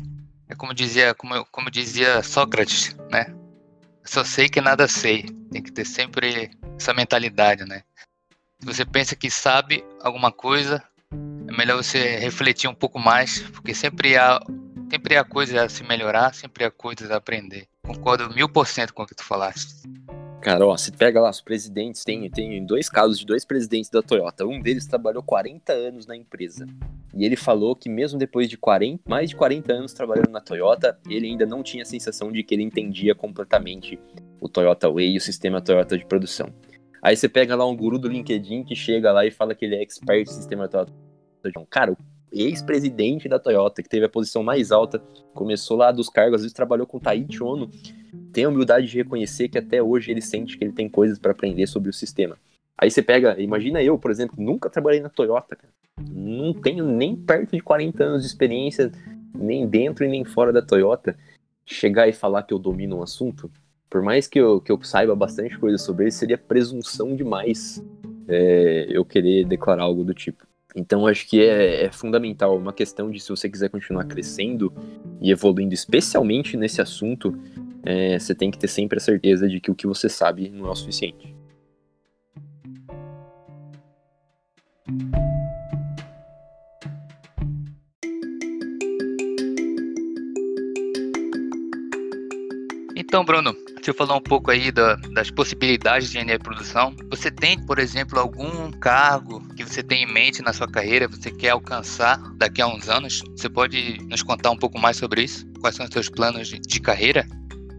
[0.48, 3.34] É como dizia, como, como dizia Sócrates, né?
[4.04, 5.24] Só sei que nada sei.
[5.50, 7.82] Tem que ter sempre essa mentalidade, né?
[8.60, 10.82] Se você pensa que sabe alguma coisa,
[11.48, 14.40] é melhor você refletir um pouco mais, porque sempre há,
[14.90, 17.66] sempre há coisas a se melhorar, sempre há coisas a aprender.
[17.84, 19.82] Concordo mil por cento com o que tu falaste.
[20.40, 24.02] Cara, ó, se pega lá os presidentes, tem, tem dois casos de dois presidentes da
[24.02, 24.44] Toyota.
[24.44, 26.66] Um deles trabalhou 40 anos na empresa.
[27.14, 30.98] E ele falou que mesmo depois de 40, mais de 40 anos trabalhando na Toyota,
[31.08, 33.98] ele ainda não tinha a sensação de que ele entendia completamente
[34.40, 36.48] o Toyota Way e o sistema Toyota de produção.
[37.02, 39.74] Aí você pega lá um guru do LinkedIn que chega lá e fala que ele
[39.74, 40.92] é expert em sistema Toyota.
[41.68, 41.96] Cara, o
[42.32, 44.98] ex-presidente da Toyota, que teve a posição mais alta,
[45.34, 47.68] começou lá dos cargos, às vezes trabalhou com Taichi Ono,
[48.32, 51.32] tem a humildade de reconhecer que até hoje ele sente que ele tem coisas para
[51.32, 52.38] aprender sobre o sistema.
[52.78, 55.72] Aí você pega, imagina eu, por exemplo, nunca trabalhei na Toyota, cara.
[56.10, 58.90] Não tenho nem perto de 40 anos de experiência,
[59.34, 61.16] nem dentro e nem fora da Toyota.
[61.64, 63.50] Chegar e falar que eu domino um assunto,
[63.88, 67.84] por mais que eu, que eu saiba bastante coisa sobre ele, seria presunção demais
[68.26, 70.46] é, eu querer declarar algo do tipo.
[70.74, 74.72] Então, acho que é, é, fundamental, uma questão de se você quiser continuar crescendo
[75.20, 77.38] e evoluindo, especialmente nesse assunto,
[77.82, 80.66] é, você tem que ter sempre a certeza de que o que você sabe não
[80.68, 81.31] é o suficiente.
[92.96, 96.96] Então, Bruno, você falou um pouco aí da, das possibilidades de engenharia de produção.
[97.10, 101.30] Você tem, por exemplo, algum cargo que você tem em mente na sua carreira, você
[101.30, 103.22] quer alcançar daqui a uns anos?
[103.36, 105.46] Você pode nos contar um pouco mais sobre isso?
[105.60, 107.24] Quais são os seus planos de, de carreira?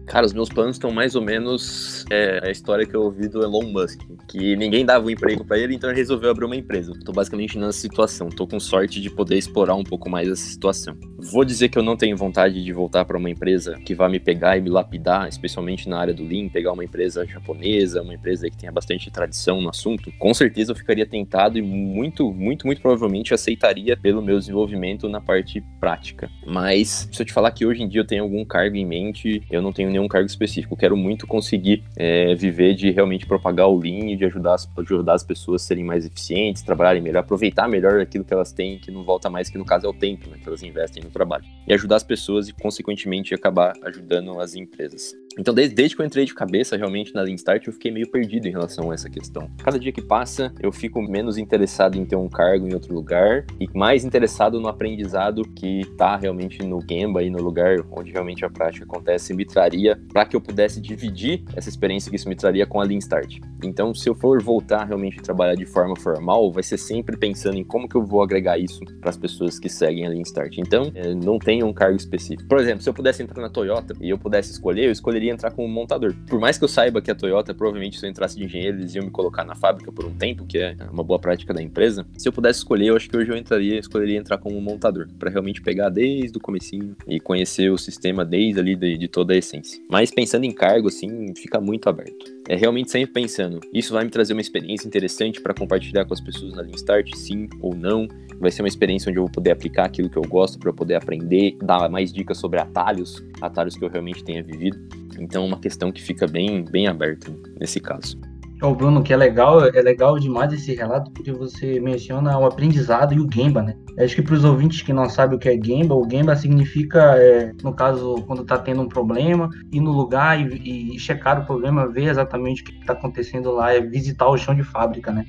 [0.06, 3.42] Cara, os meus planos estão mais ou menos é, a história que eu ouvi do
[3.42, 6.92] Elon Musk, que ninguém dava um emprego para ele, então ele resolveu abrir uma empresa.
[7.04, 10.94] Tô basicamente nessa situação, tô com sorte de poder explorar um pouco mais essa situação.
[11.18, 14.20] Vou dizer que eu não tenho vontade de voltar para uma empresa que vá me
[14.20, 18.50] pegar e me lapidar, especialmente na área do Lean, pegar uma empresa japonesa, uma empresa
[18.50, 20.12] que tenha bastante tradição no assunto.
[20.18, 25.20] Com certeza eu ficaria tentado e muito, muito, muito provavelmente aceitaria pelo meu desenvolvimento na
[25.20, 26.30] parte prática.
[26.46, 29.42] Mas se eu te falar que hoje em dia eu tenho algum cargo em mente,
[29.50, 30.76] eu não tenho nenhum cargo específico.
[30.76, 35.14] Quero muito conseguir é, viver de realmente propagar o Lean e de ajudar as, ajudar
[35.14, 38.90] as pessoas a serem mais eficientes, trabalharem melhor, aproveitar melhor aquilo que elas têm, que
[38.90, 41.44] não volta mais, que no caso é o tempo né, que elas investem no trabalho.
[41.66, 45.14] E ajudar as pessoas e, consequentemente, acabar ajudando as empresas.
[45.38, 48.08] Então, desde, desde que eu entrei de cabeça realmente na Lean Start, eu fiquei meio
[48.08, 49.50] perdido em relação a essa questão.
[49.62, 53.44] Cada dia que passa, eu fico menos interessado em ter um cargo em outro lugar
[53.58, 58.44] e mais interessado no aprendizado que está realmente no Gemba e no lugar onde realmente
[58.44, 62.36] a prática acontece me traria para que eu pudesse dividir essa experiência que isso me
[62.36, 63.38] traria com a Lean Start.
[63.62, 67.56] Então, se eu for voltar realmente a trabalhar de forma formal, vai ser sempre pensando
[67.56, 70.58] em como que eu vou agregar isso para as pessoas que seguem a Lean Start.
[70.58, 72.48] Então, é, não tem um cargo específico.
[72.48, 75.50] Por exemplo, se eu pudesse entrar na Toyota e eu pudesse escolher, eu escolheria entrar
[75.50, 76.14] como montador.
[76.28, 78.94] Por mais que eu saiba que a Toyota, provavelmente, se eu entrasse de engenheiro, eles
[78.94, 82.06] iam me colocar na fábrica por um tempo, que é uma boa prática da empresa.
[82.16, 85.30] Se eu pudesse escolher, eu acho que hoje eu entraria, escolheria entrar como montador, para
[85.30, 89.36] realmente pegar desde o comecinho e conhecer o sistema desde ali de, de toda a
[89.36, 89.73] essência.
[89.88, 94.10] Mas pensando em cargo, assim, fica muito aberto é realmente sempre pensando, isso vai me
[94.10, 98.06] trazer uma experiência interessante para compartilhar com as pessoas na Lean Start, sim ou não.
[98.38, 100.96] Vai ser uma experiência onde eu vou poder aplicar aquilo que eu gosto para poder
[100.96, 104.78] aprender, dar mais dicas sobre atalhos, atalhos que eu realmente tenha vivido.
[105.18, 108.18] Então, é uma questão que fica bem, bem aberta nesse caso.
[108.64, 113.12] Ô Bruno, que é legal, é legal demais esse relato, porque você menciona o aprendizado
[113.12, 113.76] e o Gemba, né?
[113.98, 117.14] Acho que para os ouvintes que não sabem o que é Gemba, o Gemba significa,
[117.18, 121.44] é, no caso, quando está tendo um problema, ir no lugar e, e checar o
[121.44, 125.26] problema, ver exatamente o que está acontecendo lá, é visitar o chão de fábrica, né?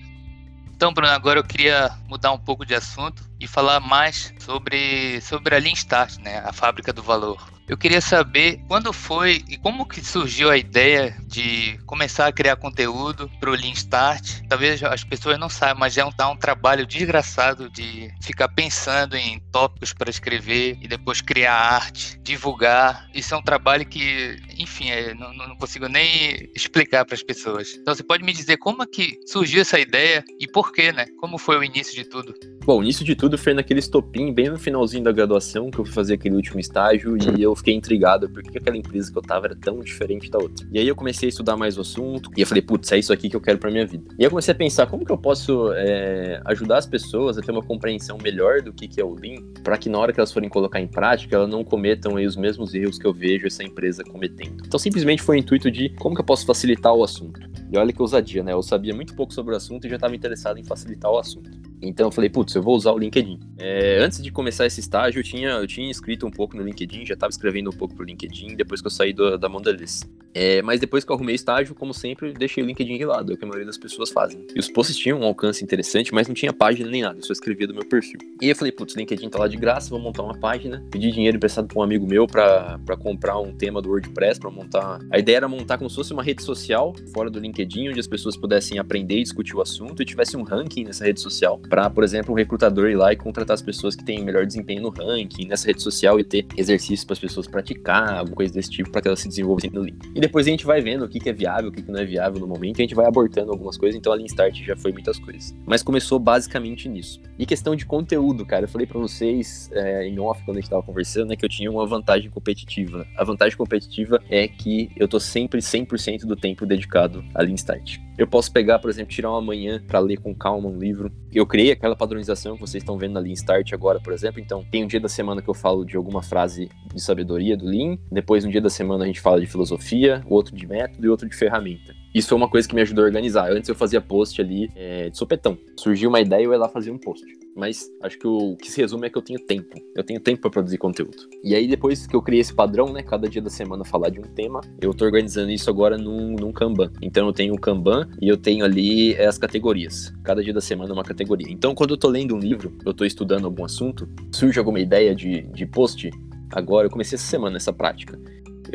[0.74, 5.56] Então, Bruno, agora eu queria mudar um pouco de assunto e falar mais sobre, sobre
[5.56, 6.40] a Lean Start, né?
[6.44, 7.56] A fábrica do valor.
[7.68, 12.58] Eu queria saber quando foi e como que surgiu a ideia de começar a criar
[12.58, 14.42] conteúdo para o Lean Start.
[14.48, 19.16] Talvez as pessoas não saibam, mas é um, tá um trabalho desgraçado de ficar pensando
[19.16, 23.10] em tópicos para escrever e depois criar arte, divulgar.
[23.16, 27.74] Isso é um trabalho que, enfim, é, não, não, consigo nem explicar para as pessoas.
[27.74, 31.08] Então você pode me dizer como é que surgiu essa ideia e por quê, né?
[31.20, 32.32] Como foi o início de tudo?
[32.64, 35.86] Bom, o início de tudo foi naquele estopim, bem no finalzinho da graduação, que eu
[35.86, 39.48] fui fazer aquele último estágio e eu fiquei intrigado porque aquela empresa que eu tava
[39.48, 40.68] era tão diferente da outra.
[40.72, 43.14] E aí eu comecei a estudar mais o assunto e eu falei, putz, é isso
[43.14, 44.04] aqui que eu quero pra minha vida.
[44.18, 47.52] E eu comecei a pensar como que eu posso é, ajudar as pessoas a ter
[47.52, 50.32] uma compreensão melhor do que, que é o Lean, para que na hora que elas
[50.32, 53.64] forem colocar em prática, elas não cometam aí os mesmos erros que eu vejo essa
[53.64, 54.64] empresa cometendo.
[54.66, 57.40] Então simplesmente foi o intuito de como que eu posso facilitar o assunto.
[57.72, 58.54] E olha que ousadia, né?
[58.54, 61.50] Eu sabia muito pouco sobre o assunto e já estava interessado em facilitar o assunto.
[61.88, 63.40] Então eu falei, putz, eu vou usar o LinkedIn.
[63.58, 67.06] É, antes de começar esse estágio, eu tinha, eu tinha escrito um pouco no LinkedIn,
[67.06, 70.02] já estava escrevendo um pouco pro LinkedIn depois que eu saí do, da Mondelez.
[70.34, 73.36] É, mas depois que eu arrumei estágio, como sempre, deixei o LinkedIn de lado, é
[73.36, 74.46] o que a maioria das pessoas fazem.
[74.54, 77.32] E os posts tinham um alcance interessante, mas não tinha página nem nada, eu só
[77.32, 78.20] escrevia do meu perfil.
[78.42, 80.84] E eu falei, putz, LinkedIn tá lá de graça, vou montar uma página.
[80.92, 85.00] Pedi dinheiro emprestado pra um amigo meu para comprar um tema do WordPress, para montar.
[85.10, 88.08] A ideia era montar como se fosse uma rede social fora do LinkedIn, onde as
[88.08, 91.62] pessoas pudessem aprender e discutir o assunto e tivesse um ranking nessa rede social.
[91.76, 94.82] Para, por exemplo, um recrutador ir lá e contratar as pessoas que têm melhor desempenho
[94.82, 98.70] no ranking, nessa rede social e ter exercícios para as pessoas praticar, alguma coisa desse
[98.70, 100.14] tipo, para que elas se desenvolvessem no LinkedIn.
[100.16, 102.00] E depois a gente vai vendo o que, que é viável, o que, que não
[102.00, 104.56] é viável no momento, e a gente vai abortando algumas coisas, então a Lean Start
[104.64, 105.54] já foi muitas coisas.
[105.66, 107.20] Mas começou basicamente nisso.
[107.38, 110.70] E questão de conteúdo, cara, eu falei para vocês é, em off quando a gente
[110.70, 113.06] tava conversando, né, que eu tinha uma vantagem competitiva.
[113.18, 118.00] A vantagem competitiva é que eu tô sempre 100% do tempo dedicado a Lean Start.
[118.18, 121.12] Eu posso pegar, por exemplo, tirar uma manhã para ler com calma um livro.
[121.34, 124.40] Eu criei aquela padronização que vocês estão vendo na Lean Start agora, por exemplo.
[124.40, 127.66] Então, tem um dia da semana que eu falo de alguma frase de sabedoria do
[127.66, 127.98] Lean.
[128.10, 131.28] Depois, um dia da semana, a gente fala de filosofia, outro de método e outro
[131.28, 131.94] de ferramenta.
[132.16, 133.52] Isso foi uma coisa que me ajudou a organizar.
[133.52, 135.58] Antes eu fazia post ali é, de sopetão.
[135.76, 137.26] Surgiu uma ideia, eu ia lá fazer um post.
[137.54, 139.76] Mas acho que o, que se resume é que eu tenho tempo.
[139.94, 141.18] Eu tenho tempo para produzir conteúdo.
[141.44, 143.04] E aí, depois que eu criei esse padrão, né?
[143.04, 146.54] Cada dia da semana falar de um tema, eu tô organizando isso agora num, num
[146.54, 146.90] Kanban.
[147.02, 150.14] Então eu tenho o Kanban e eu tenho ali é, as categorias.
[150.24, 151.52] Cada dia da semana uma categoria.
[151.52, 155.14] Então, quando eu tô lendo um livro, eu tô estudando algum assunto, surge alguma ideia
[155.14, 156.10] de, de post,
[156.54, 158.18] agora eu comecei essa semana essa prática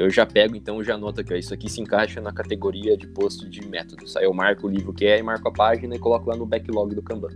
[0.01, 3.07] eu já pego, então já anoto aqui, ó, isso aqui se encaixa na categoria de
[3.07, 4.17] post de métodos.
[4.17, 6.47] Aí eu marco o livro que é, e marco a página e coloco lá no
[6.47, 7.29] backlog do Kanban.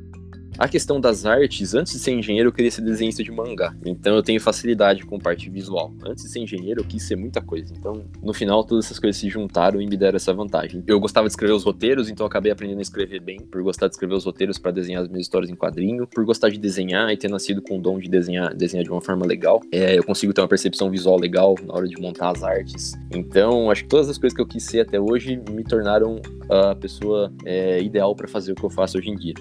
[0.57, 3.75] A questão das artes, antes de ser engenheiro, eu queria ser desenhista de mangá.
[3.85, 5.93] Então eu tenho facilidade com parte visual.
[6.05, 7.75] Antes de ser engenheiro, eu quis ser muita coisa.
[7.77, 10.85] Então, no final, todas essas coisas se juntaram e me deram essa vantagem.
[10.87, 13.95] Eu gostava de escrever os roteiros, então acabei aprendendo a escrever bem, por gostar de
[13.95, 17.17] escrever os roteiros para desenhar as minhas histórias em quadrinho, por gostar de desenhar e
[17.17, 19.61] ter nascido com o dom de desenhar, desenhar de uma forma legal.
[19.73, 22.93] É, eu consigo ter uma percepção visual legal na hora de montar as artes.
[23.13, 26.77] Então, acho que todas as coisas que eu quis ser até hoje me tornaram a
[26.77, 29.35] pessoa é, ideal para fazer o que eu faço hoje em dia.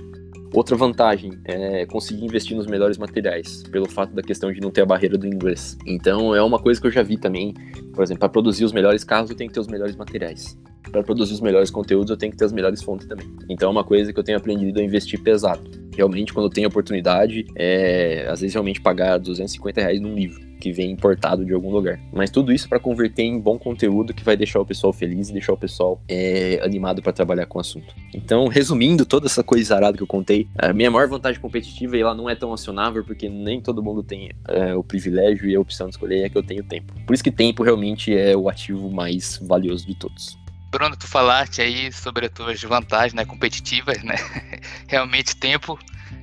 [0.54, 4.82] Outra vantagem é conseguir investir nos melhores materiais, pelo fato da questão de não ter
[4.82, 5.76] a barreira do inglês.
[5.84, 7.56] Então é uma coisa que eu já vi também.
[7.92, 10.56] Por exemplo, para produzir os melhores carros eu tenho que ter os melhores materiais.
[10.92, 13.28] Para produzir os melhores conteúdos eu tenho que ter as melhores fontes também.
[13.50, 15.72] Então é uma coisa que eu tenho aprendido a investir pesado.
[15.96, 20.72] Realmente, quando eu tenho oportunidade, é, às vezes realmente pagar 250 reais num livro que
[20.72, 22.00] vem importado de algum lugar.
[22.14, 25.34] Mas tudo isso para converter em bom conteúdo que vai deixar o pessoal feliz e
[25.34, 27.94] deixar o pessoal é, animado para trabalhar com o assunto.
[28.14, 32.00] Então, resumindo toda essa coisa arada que eu contei, a minha maior vantagem competitiva e
[32.00, 35.60] ela não é tão acionável porque nem todo mundo tem é, o privilégio e a
[35.60, 36.94] opção de escolher é que eu tenho tempo.
[37.06, 40.38] Por isso que tempo realmente é o ativo mais valioso de todos.
[40.72, 44.16] Bruno, tu falaste aí sobre as tuas vantagens né, competitivas, né?
[44.88, 45.78] Realmente tempo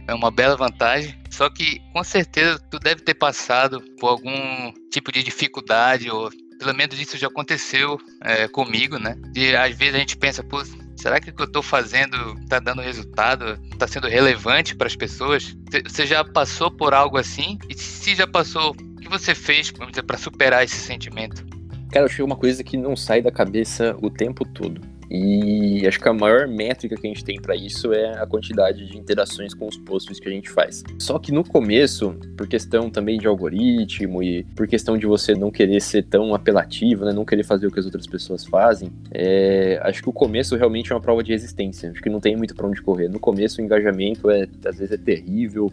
[0.07, 1.15] é uma bela vantagem.
[1.31, 6.75] Só que com certeza tu deve ter passado por algum tipo de dificuldade, ou pelo
[6.75, 9.17] menos isso já aconteceu é, comigo, né?
[9.33, 10.63] De às vezes a gente pensa, pô,
[10.97, 13.59] será que o que eu estou fazendo está dando resultado?
[13.73, 15.57] Está sendo relevante para as pessoas?
[15.89, 17.59] Você já passou por algo assim?
[17.69, 19.73] E se já passou, o que você fez
[20.07, 21.45] para superar esse sentimento?
[21.91, 24.81] Cara, eu achei uma coisa que não sai da cabeça o tempo todo.
[25.11, 28.87] E acho que a maior métrica que a gente tem para isso é a quantidade
[28.87, 30.85] de interações com os posts que a gente faz.
[30.99, 35.51] Só que no começo, por questão também de algoritmo e por questão de você não
[35.51, 39.81] querer ser tão apelativo, né, não querer fazer o que as outras pessoas fazem, é,
[39.83, 41.91] acho que o começo realmente é uma prova de resistência.
[41.91, 43.09] Acho que não tem muito para onde correr.
[43.09, 45.73] No começo o engajamento é às vezes é terrível,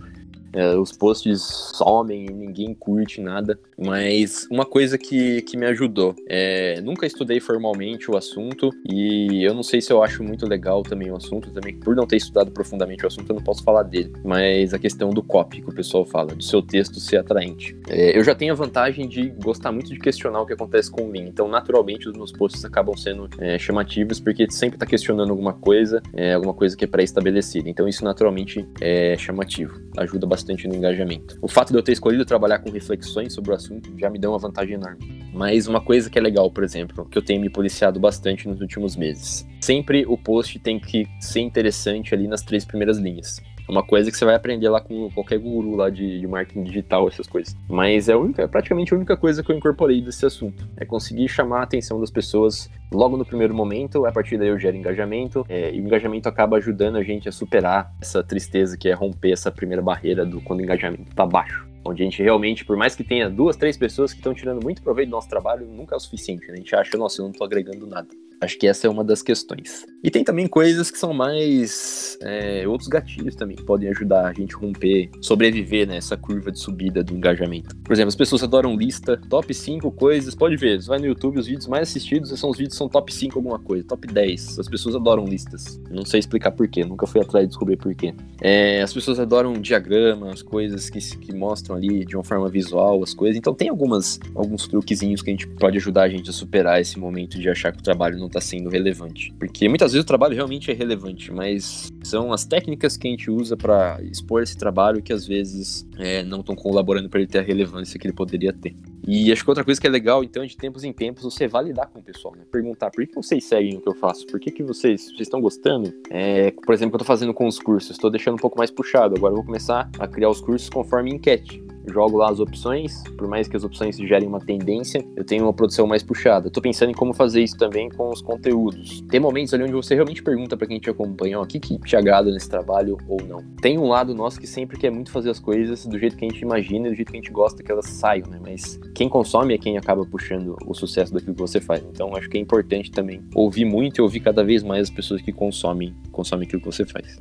[0.54, 1.42] é, os posts
[1.76, 3.60] somem e ninguém curte nada.
[3.78, 6.82] Mas uma coisa que, que me ajudou é.
[6.82, 11.12] Nunca estudei formalmente o assunto e eu não sei se eu acho muito legal também
[11.12, 11.52] o assunto.
[11.52, 14.12] Também, por não ter estudado profundamente o assunto, eu não posso falar dele.
[14.24, 17.78] Mas a questão do copy que o pessoal fala, do seu texto ser atraente.
[17.88, 21.06] É, eu já tenho a vantagem de gostar muito de questionar o que acontece com
[21.06, 21.28] mim.
[21.28, 26.02] Então, naturalmente, os meus posts acabam sendo é, chamativos porque sempre está questionando alguma coisa,
[26.14, 27.70] é, alguma coisa que é pré-estabelecida.
[27.70, 29.80] Então, isso naturalmente é chamativo.
[29.98, 31.38] Ajuda bastante bastante no engajamento.
[31.42, 34.32] O fato de eu ter escolhido trabalhar com reflexões sobre o assunto já me deu
[34.32, 35.28] uma vantagem enorme.
[35.34, 38.62] Mas uma coisa que é legal, por exemplo, que eu tenho me policiado bastante nos
[38.62, 39.48] últimos meses.
[39.60, 43.42] Sempre o post tem que ser interessante ali nas três primeiras linhas.
[43.68, 46.64] É uma coisa que você vai aprender lá com qualquer guru lá de, de marketing
[46.64, 47.56] digital, essas coisas.
[47.68, 50.68] Mas é, a única, é praticamente a única coisa que eu incorporei desse assunto.
[50.78, 54.58] É conseguir chamar a atenção das pessoas logo no primeiro momento, a partir daí eu
[54.58, 58.88] gero engajamento, é, e o engajamento acaba ajudando a gente a superar essa tristeza que
[58.88, 62.66] é romper essa primeira barreira do quando o engajamento tá baixo onde a gente realmente,
[62.66, 65.66] por mais que tenha duas, três pessoas que estão tirando muito proveito do nosso trabalho,
[65.66, 66.46] nunca é o suficiente.
[66.48, 66.54] Né?
[66.54, 68.10] A gente acha, nossa, eu não estou agregando nada.
[68.40, 69.86] Acho que essa é uma das questões.
[70.04, 72.18] E tem também coisas que são mais.
[72.22, 76.52] É, outros gatilhos também que podem ajudar a gente a romper, sobreviver nessa né, curva
[76.52, 77.76] de subida do engajamento.
[77.78, 80.36] Por exemplo, as pessoas adoram lista, top 5 coisas.
[80.36, 83.14] Pode ver, você vai no YouTube, os vídeos mais assistidos são os vídeos são top
[83.14, 84.60] 5 alguma coisa, top 10.
[84.60, 85.80] As pessoas adoram listas.
[85.90, 88.14] Não sei explicar porquê, nunca fui atrás de descobrir porquê.
[88.42, 93.14] É, as pessoas adoram diagramas, coisas que, que mostram ali de uma forma visual as
[93.14, 93.38] coisas.
[93.38, 97.00] Então tem algumas, alguns truquezinhos que a gente pode ajudar a gente a superar esse
[97.00, 99.34] momento de achar que o trabalho não não está sendo relevante.
[99.40, 103.32] Porque muitas vezes o trabalho realmente é relevante, mas são as técnicas que a gente
[103.32, 107.40] usa para expor esse trabalho que às vezes é, não estão colaborando para ele ter
[107.40, 108.76] a relevância que ele poderia ter.
[109.08, 111.90] E acho que outra coisa que é legal, então, de tempos em tempos, você validar
[111.90, 112.44] com o pessoal, né?
[112.52, 115.94] Perguntar por que vocês seguem o que eu faço, por que, que vocês, estão gostando.
[116.10, 119.16] É, por exemplo, eu estou fazendo com os cursos, estou deixando um pouco mais puxado.
[119.16, 121.64] Agora eu vou começar a criar os cursos conforme enquete.
[121.92, 125.54] Jogo lá as opções, por mais que as opções gerem uma tendência, eu tenho uma
[125.54, 126.50] produção mais puxada.
[126.50, 129.02] Tô pensando em como fazer isso também com os conteúdos.
[129.10, 131.96] Tem momentos ali onde você realmente pergunta para quem te acompanha, o que, que te
[131.96, 133.44] agrada nesse trabalho ou não.
[133.62, 136.30] Tem um lado nosso que sempre quer muito fazer as coisas do jeito que a
[136.30, 138.40] gente imagina e do jeito que a gente gosta que elas saiam, né?
[138.42, 141.84] Mas quem consome é quem acaba puxando o sucesso daquilo que você faz.
[141.92, 145.22] Então acho que é importante também ouvir muito e ouvir cada vez mais as pessoas
[145.22, 147.18] que consomem, consomem aquilo que você faz.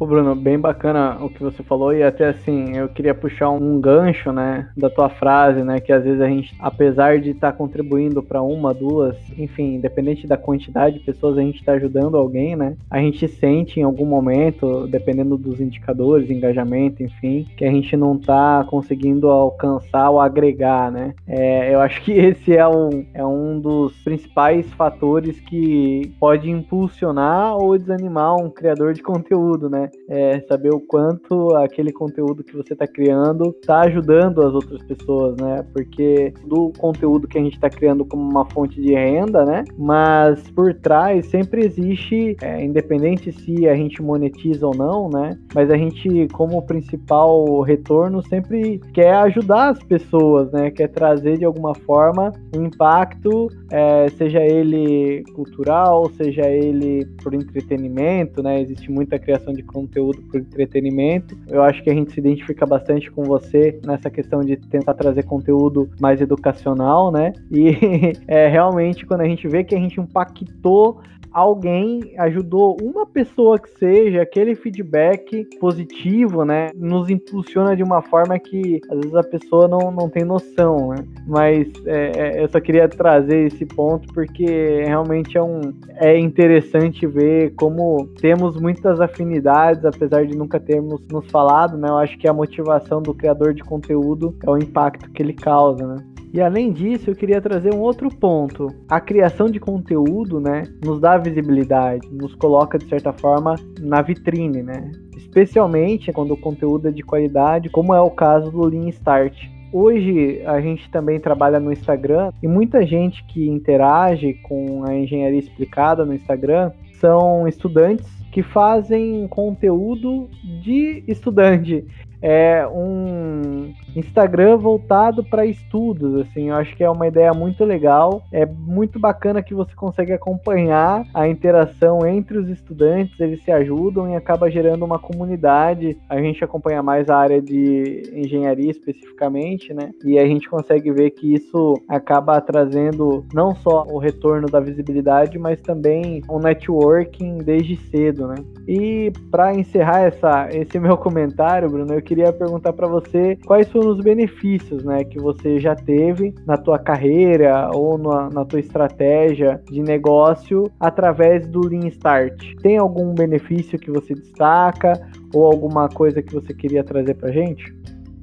[0.00, 3.78] Pô, Bruno, bem bacana o que você falou e até assim, eu queria puxar um
[3.78, 7.58] gancho, né, da tua frase, né, que às vezes a gente, apesar de estar tá
[7.58, 12.56] contribuindo para uma, duas, enfim, independente da quantidade de pessoas, a gente está ajudando alguém,
[12.56, 17.94] né, a gente sente em algum momento, dependendo dos indicadores, engajamento, enfim, que a gente
[17.94, 21.12] não está conseguindo alcançar ou agregar, né.
[21.28, 27.58] É, eu acho que esse é um, é um dos principais fatores que pode impulsionar
[27.58, 32.72] ou desanimar um criador de conteúdo, né é saber o quanto aquele conteúdo que você
[32.72, 35.64] está criando está ajudando as outras pessoas, né?
[35.72, 39.64] Porque do conteúdo que a gente está criando como uma fonte de renda, né?
[39.78, 45.38] Mas por trás sempre existe, é, independente se a gente monetiza ou não, né?
[45.54, 50.70] Mas a gente, como principal retorno, sempre quer ajudar as pessoas, né?
[50.70, 58.42] Quer trazer de alguma forma um impacto, é, seja ele cultural, seja ele por entretenimento,
[58.42, 58.60] né?
[58.60, 61.36] Existe muita criação de conteúdo por entretenimento.
[61.48, 65.24] Eu acho que a gente se identifica bastante com você nessa questão de tentar trazer
[65.24, 67.32] conteúdo mais educacional, né?
[67.50, 71.00] E é realmente quando a gente vê que a gente impactou
[71.32, 78.38] alguém ajudou uma pessoa que seja, aquele feedback positivo, né, nos impulsiona de uma forma
[78.38, 81.04] que às vezes a pessoa não, não tem noção, né?
[81.26, 85.60] Mas é, é eu só queria trazer esse ponto porque realmente é, um,
[85.96, 91.88] é interessante ver como temos muitas afinidades, apesar de nunca termos nos falado, né?
[91.88, 95.86] Eu acho que a motivação do criador de conteúdo é o impacto que ele causa,
[95.86, 96.09] né?
[96.32, 98.68] E além disso, eu queria trazer um outro ponto.
[98.88, 104.62] A criação de conteúdo, né, nos dá visibilidade, nos coloca de certa forma na vitrine,
[104.62, 104.92] né?
[105.16, 109.36] Especialmente quando o conteúdo é de qualidade, como é o caso do Lean Start.
[109.72, 115.38] Hoje a gente também trabalha no Instagram e muita gente que interage com a engenharia
[115.38, 120.28] explicada no Instagram são estudantes que fazem conteúdo
[120.62, 121.84] de estudante
[122.22, 128.22] é um Instagram voltado para estudos, assim, eu acho que é uma ideia muito legal,
[128.32, 134.10] é muito bacana que você consegue acompanhar a interação entre os estudantes, eles se ajudam
[134.10, 135.96] e acaba gerando uma comunidade.
[136.08, 139.90] A gente acompanha mais a área de engenharia especificamente, né?
[140.04, 145.38] E a gente consegue ver que isso acaba trazendo não só o retorno da visibilidade,
[145.38, 148.36] mas também um networking desde cedo, né?
[148.68, 153.79] E para encerrar essa, esse meu comentário, Bruno, eu queria perguntar para você quais foram
[153.86, 159.60] os benefícios, né, que você já teve na tua carreira ou na, na tua estratégia
[159.70, 162.54] de negócio através do Lean Start.
[162.62, 164.92] Tem algum benefício que você destaca
[165.34, 167.74] ou alguma coisa que você queria trazer para gente?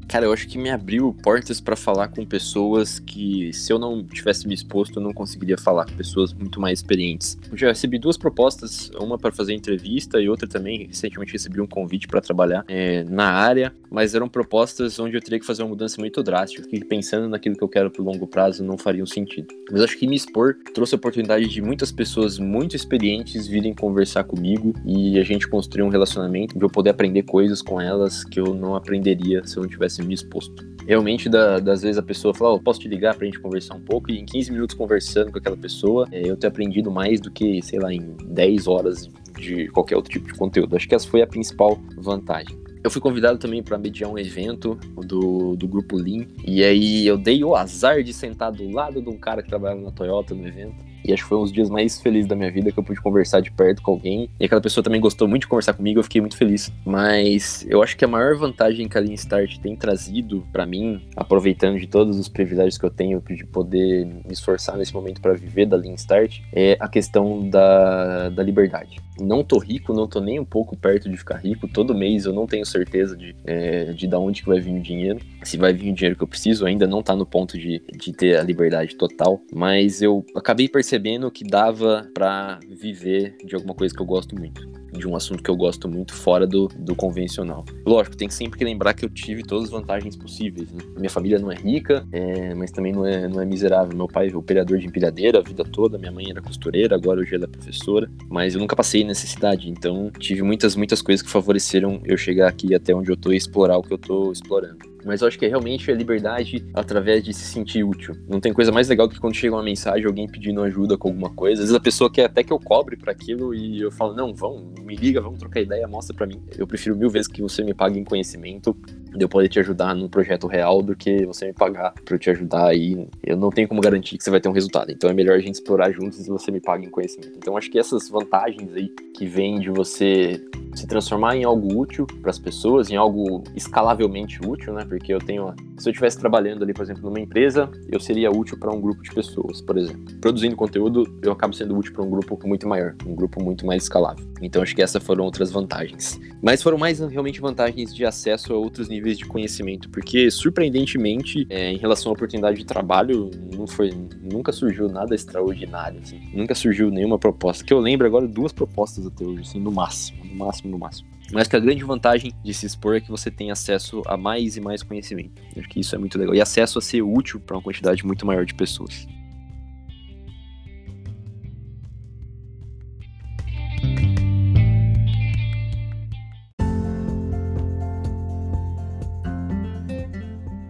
[0.08, 4.02] Cara, eu acho que me abriu portas para falar com pessoas que, se eu não
[4.06, 7.38] tivesse me exposto, eu não conseguiria falar com pessoas muito mais experientes.
[7.52, 10.88] Eu já recebi duas propostas, uma para fazer entrevista e outra também.
[10.88, 15.40] Recentemente recebi um convite para trabalhar é, na área, mas eram propostas onde eu teria
[15.40, 16.66] que fazer uma mudança muito drástica.
[16.68, 19.54] Que pensando naquilo que eu quero pro longo prazo não faria um sentido.
[19.70, 24.24] Mas acho que me expor trouxe a oportunidade de muitas pessoas muito experientes virem conversar
[24.24, 28.40] comigo e a gente construir um relacionamento de eu poder aprender coisas com elas que
[28.40, 30.66] eu não aprenderia se eu não tivesse me exposto.
[30.88, 33.82] Realmente, da, das vezes a pessoa fala, oh, posso te ligar pra gente conversar um
[33.82, 37.30] pouco, e em 15 minutos conversando com aquela pessoa, é, eu ter aprendido mais do
[37.30, 40.76] que, sei lá, em 10 horas de qualquer outro tipo de conteúdo.
[40.76, 42.58] Acho que essa foi a principal vantagem.
[42.84, 47.18] Eu fui convidado também para mediar um evento do, do grupo Lean, e aí eu
[47.18, 50.48] dei o azar de sentar do lado de um cara que trabalhava na Toyota no
[50.48, 50.87] evento.
[51.08, 53.02] E acho que foi um dos dias mais felizes da minha vida que eu pude
[53.02, 54.30] conversar de perto com alguém.
[54.40, 56.72] E aquela pessoa também gostou muito de conversar comigo, eu fiquei muito feliz.
[56.86, 61.02] Mas eu acho que a maior vantagem que a Lean Start tem trazido para mim,
[61.16, 65.34] aproveitando de todos os privilégios que eu tenho de poder me esforçar nesse momento para
[65.34, 68.98] viver da Lean Start, é a questão da, da liberdade.
[69.20, 71.68] Não tô rico, não tô nem um pouco perto de ficar rico.
[71.68, 74.82] Todo mês eu não tenho certeza de, é, de da onde que vai vir o
[74.82, 75.20] dinheiro.
[75.44, 78.14] Se vai vir o dinheiro que eu preciso, ainda não tá no ponto de, de
[78.14, 79.42] ter a liberdade total.
[79.54, 84.36] Mas eu acabei percebendo percebendo que dava para viver de alguma coisa que eu gosto
[84.36, 84.68] muito
[84.98, 87.64] de um assunto que eu gosto muito fora do, do convencional.
[87.86, 90.72] Lógico, tem sempre que lembrar que eu tive todas as vantagens possíveis.
[90.72, 90.82] Né?
[90.98, 93.96] Minha família não é rica, é, mas também não é, não é miserável.
[93.96, 97.36] Meu pai é operador de empilhadeira a vida toda, minha mãe era costureira, agora hoje
[97.36, 102.02] ela é professora, mas eu nunca passei necessidade, então tive muitas, muitas coisas que favoreceram
[102.06, 104.78] eu chegar aqui até onde eu tô e explorar o que eu tô explorando.
[105.06, 108.16] mas eu acho que é realmente a liberdade através de se sentir útil.
[108.28, 111.30] Não tem coisa mais legal que quando chega uma mensagem, alguém pedindo ajuda com alguma
[111.30, 111.62] coisa.
[111.62, 114.34] Às vezes a pessoa quer até que eu cobre para aquilo e eu falo, não,
[114.34, 116.42] vão, me liga, vamos trocar ideia, mostra para mim.
[116.58, 118.76] Eu prefiro mil vezes que você me pague em conhecimento
[119.18, 122.20] de eu poder te ajudar num projeto real do que você me pagar para eu
[122.20, 124.92] te ajudar e eu não tenho como garantir que você vai ter um resultado.
[124.92, 127.34] Então é melhor a gente explorar juntos e você me paga em conhecimento.
[127.38, 130.40] Então acho que essas vantagens aí que vêm de você
[130.76, 134.86] se transformar em algo útil para as pessoas, em algo escalavelmente útil, né?
[134.86, 138.60] Porque eu tenho, se eu estivesse trabalhando ali, por exemplo, numa empresa, eu seria útil
[138.60, 140.04] para um grupo de pessoas, por exemplo.
[140.22, 143.84] Produzindo conteúdo, eu acabo sendo útil para um grupo muito maior, um grupo muito mais
[143.84, 144.24] escalável.
[144.42, 146.20] Então acho que essas foram outras vantagens.
[146.42, 151.72] Mas foram mais realmente vantagens de acesso a outros níveis de conhecimento, porque surpreendentemente, é,
[151.72, 153.92] em relação à oportunidade de trabalho, não foi,
[154.22, 156.20] nunca surgiu nada extraordinário, assim.
[156.34, 157.64] Nunca surgiu nenhuma proposta.
[157.64, 161.10] Que eu lembro agora duas propostas até hoje, assim, no máximo, no máximo, no máximo.
[161.32, 164.56] Mas que a grande vantagem de se expor é que você tem acesso a mais
[164.56, 165.42] e mais conhecimento.
[165.58, 166.34] acho que isso é muito legal.
[166.34, 169.06] E acesso a ser útil para uma quantidade muito maior de pessoas.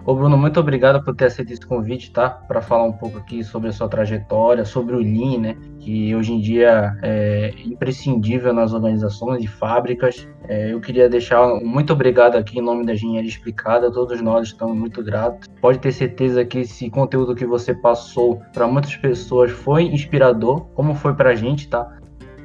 [0.08, 2.30] Ô Bruno, muito obrigado por ter aceito esse convite, tá?
[2.30, 5.58] Para falar um pouco aqui sobre a sua trajetória, sobre o Lean, né?
[5.82, 10.26] Que hoje em dia é imprescindível nas organizações e fábricas.
[10.48, 13.92] É, eu queria deixar um muito obrigado aqui em nome da Engenharia Explicada.
[13.92, 15.46] Todos nós estamos muito gratos.
[15.60, 20.96] Pode ter certeza que esse conteúdo que você passou para muitas pessoas foi inspirador, como
[20.96, 21.98] foi para a gente, tá?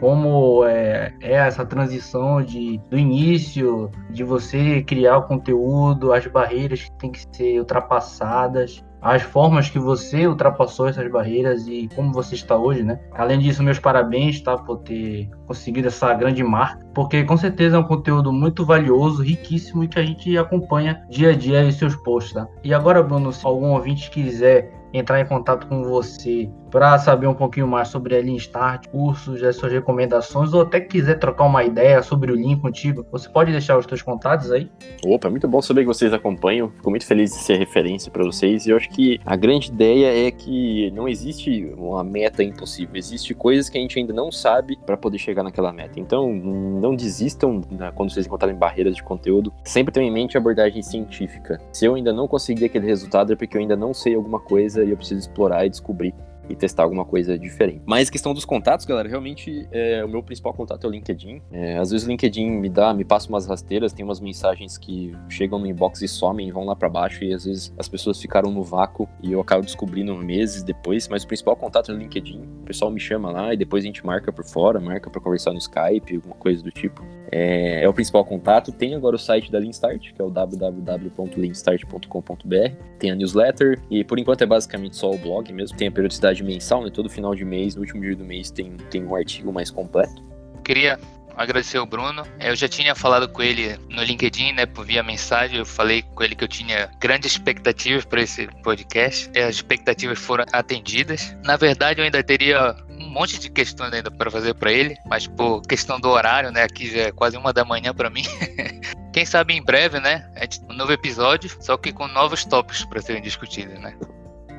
[0.02, 6.82] Como é, é, essa transição de, do início, de você criar o conteúdo, as barreiras
[6.82, 12.34] que têm que ser ultrapassadas, as formas que você ultrapassou essas barreiras e como você
[12.34, 12.98] está hoje, né?
[13.12, 17.78] Além disso, meus parabéns, tá, por ter conseguido essa grande marca, porque com certeza é
[17.78, 21.94] um conteúdo muito valioso, riquíssimo e que a gente acompanha dia a dia em seus
[21.94, 22.48] posts, tá?
[22.64, 27.34] E agora, Bruno, se algum ouvinte quiser entrar em contato com você para saber um
[27.34, 31.62] pouquinho mais sobre a Lean Start, cursos, as suas recomendações, ou até quiser trocar uma
[31.62, 34.70] ideia sobre o Lean contigo, você pode deixar os seus contatos aí?
[35.04, 36.70] Opa, é muito bom saber que vocês acompanham.
[36.70, 38.64] Fico muito feliz de ser referência para vocês.
[38.64, 42.96] E eu acho que a grande ideia é que não existe uma meta impossível.
[42.96, 46.00] Existe coisas que a gente ainda não sabe para poder chegar naquela meta.
[46.00, 49.52] Então, não desistam né, quando vocês encontrarem barreiras de conteúdo.
[49.62, 51.60] Sempre tenham em mente a abordagem científica.
[51.70, 54.82] Se eu ainda não consegui aquele resultado, é porque eu ainda não sei alguma coisa
[54.82, 56.14] e eu preciso explorar e descobrir
[56.48, 57.82] e testar alguma coisa diferente.
[57.86, 61.40] Mas questão dos contatos, galera, realmente é, o meu principal contato é o LinkedIn.
[61.52, 65.14] É, às vezes o LinkedIn me dá, me passa umas rasteiras, tem umas mensagens que
[65.28, 68.50] chegam no inbox e somem, vão lá para baixo e às vezes as pessoas ficaram
[68.50, 71.08] no vácuo e eu acabo descobrindo meses depois.
[71.08, 72.40] Mas o principal contato é o LinkedIn.
[72.62, 75.52] O pessoal me chama lá e depois a gente marca por fora, marca para conversar
[75.52, 77.02] no Skype, alguma coisa do tipo.
[77.32, 78.70] É, é, o principal contato.
[78.70, 82.74] Tem agora o site da Leanstart, que é o www.leanstart.com.br.
[82.98, 85.78] Tem a newsletter e por enquanto é basicamente só o blog mesmo.
[85.78, 86.90] Tem a periodicidade mensal, né?
[86.90, 90.22] Todo final de mês, no último dia do mês, tem, tem um artigo mais completo.
[90.62, 90.98] Queria
[91.36, 92.26] agradecer o Bruno.
[92.40, 95.58] Eu já tinha falado com ele no LinkedIn, né, por via mensagem.
[95.58, 99.30] Eu falei com ele que eu tinha grandes expectativas para esse podcast.
[99.34, 101.36] E as expectativas foram atendidas.
[101.44, 102.76] Na verdade, eu ainda teria
[103.12, 106.90] monte de questões ainda para fazer para ele, mas por questão do horário, né, aqui
[106.90, 108.22] já é quase uma da manhã para mim.
[109.12, 110.26] Quem sabe em breve, né,
[110.70, 113.94] um novo episódio, só que com novos tópicos para serem discutidos, né?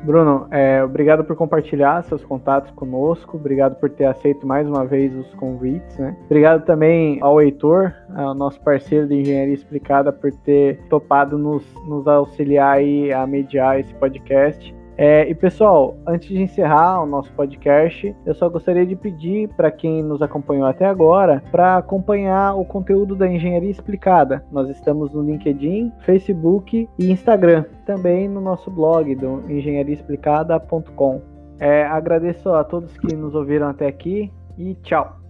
[0.04, 5.16] Bruno, é, obrigado por compartilhar seus contatos conosco, obrigado por ter aceito mais uma vez
[5.16, 6.16] os convites, né?
[6.26, 12.06] Obrigado também ao Heitor, ao nosso parceiro de Engenharia Explicada, por ter topado nos, nos
[12.06, 12.80] auxiliar
[13.16, 14.76] a mediar esse podcast.
[14.98, 19.72] É, e pessoal, antes de encerrar o nosso podcast, eu só gostaria de pedir para
[19.72, 24.46] quem nos acompanhou até agora para acompanhar o conteúdo da Engenharia Explicada.
[24.52, 31.22] Nós estamos no LinkedIn, Facebook e Instagram, também no nosso blog do engenhariaexplicada.com.
[31.60, 35.23] É, agradeço a todos que nos ouviram até aqui e tchau.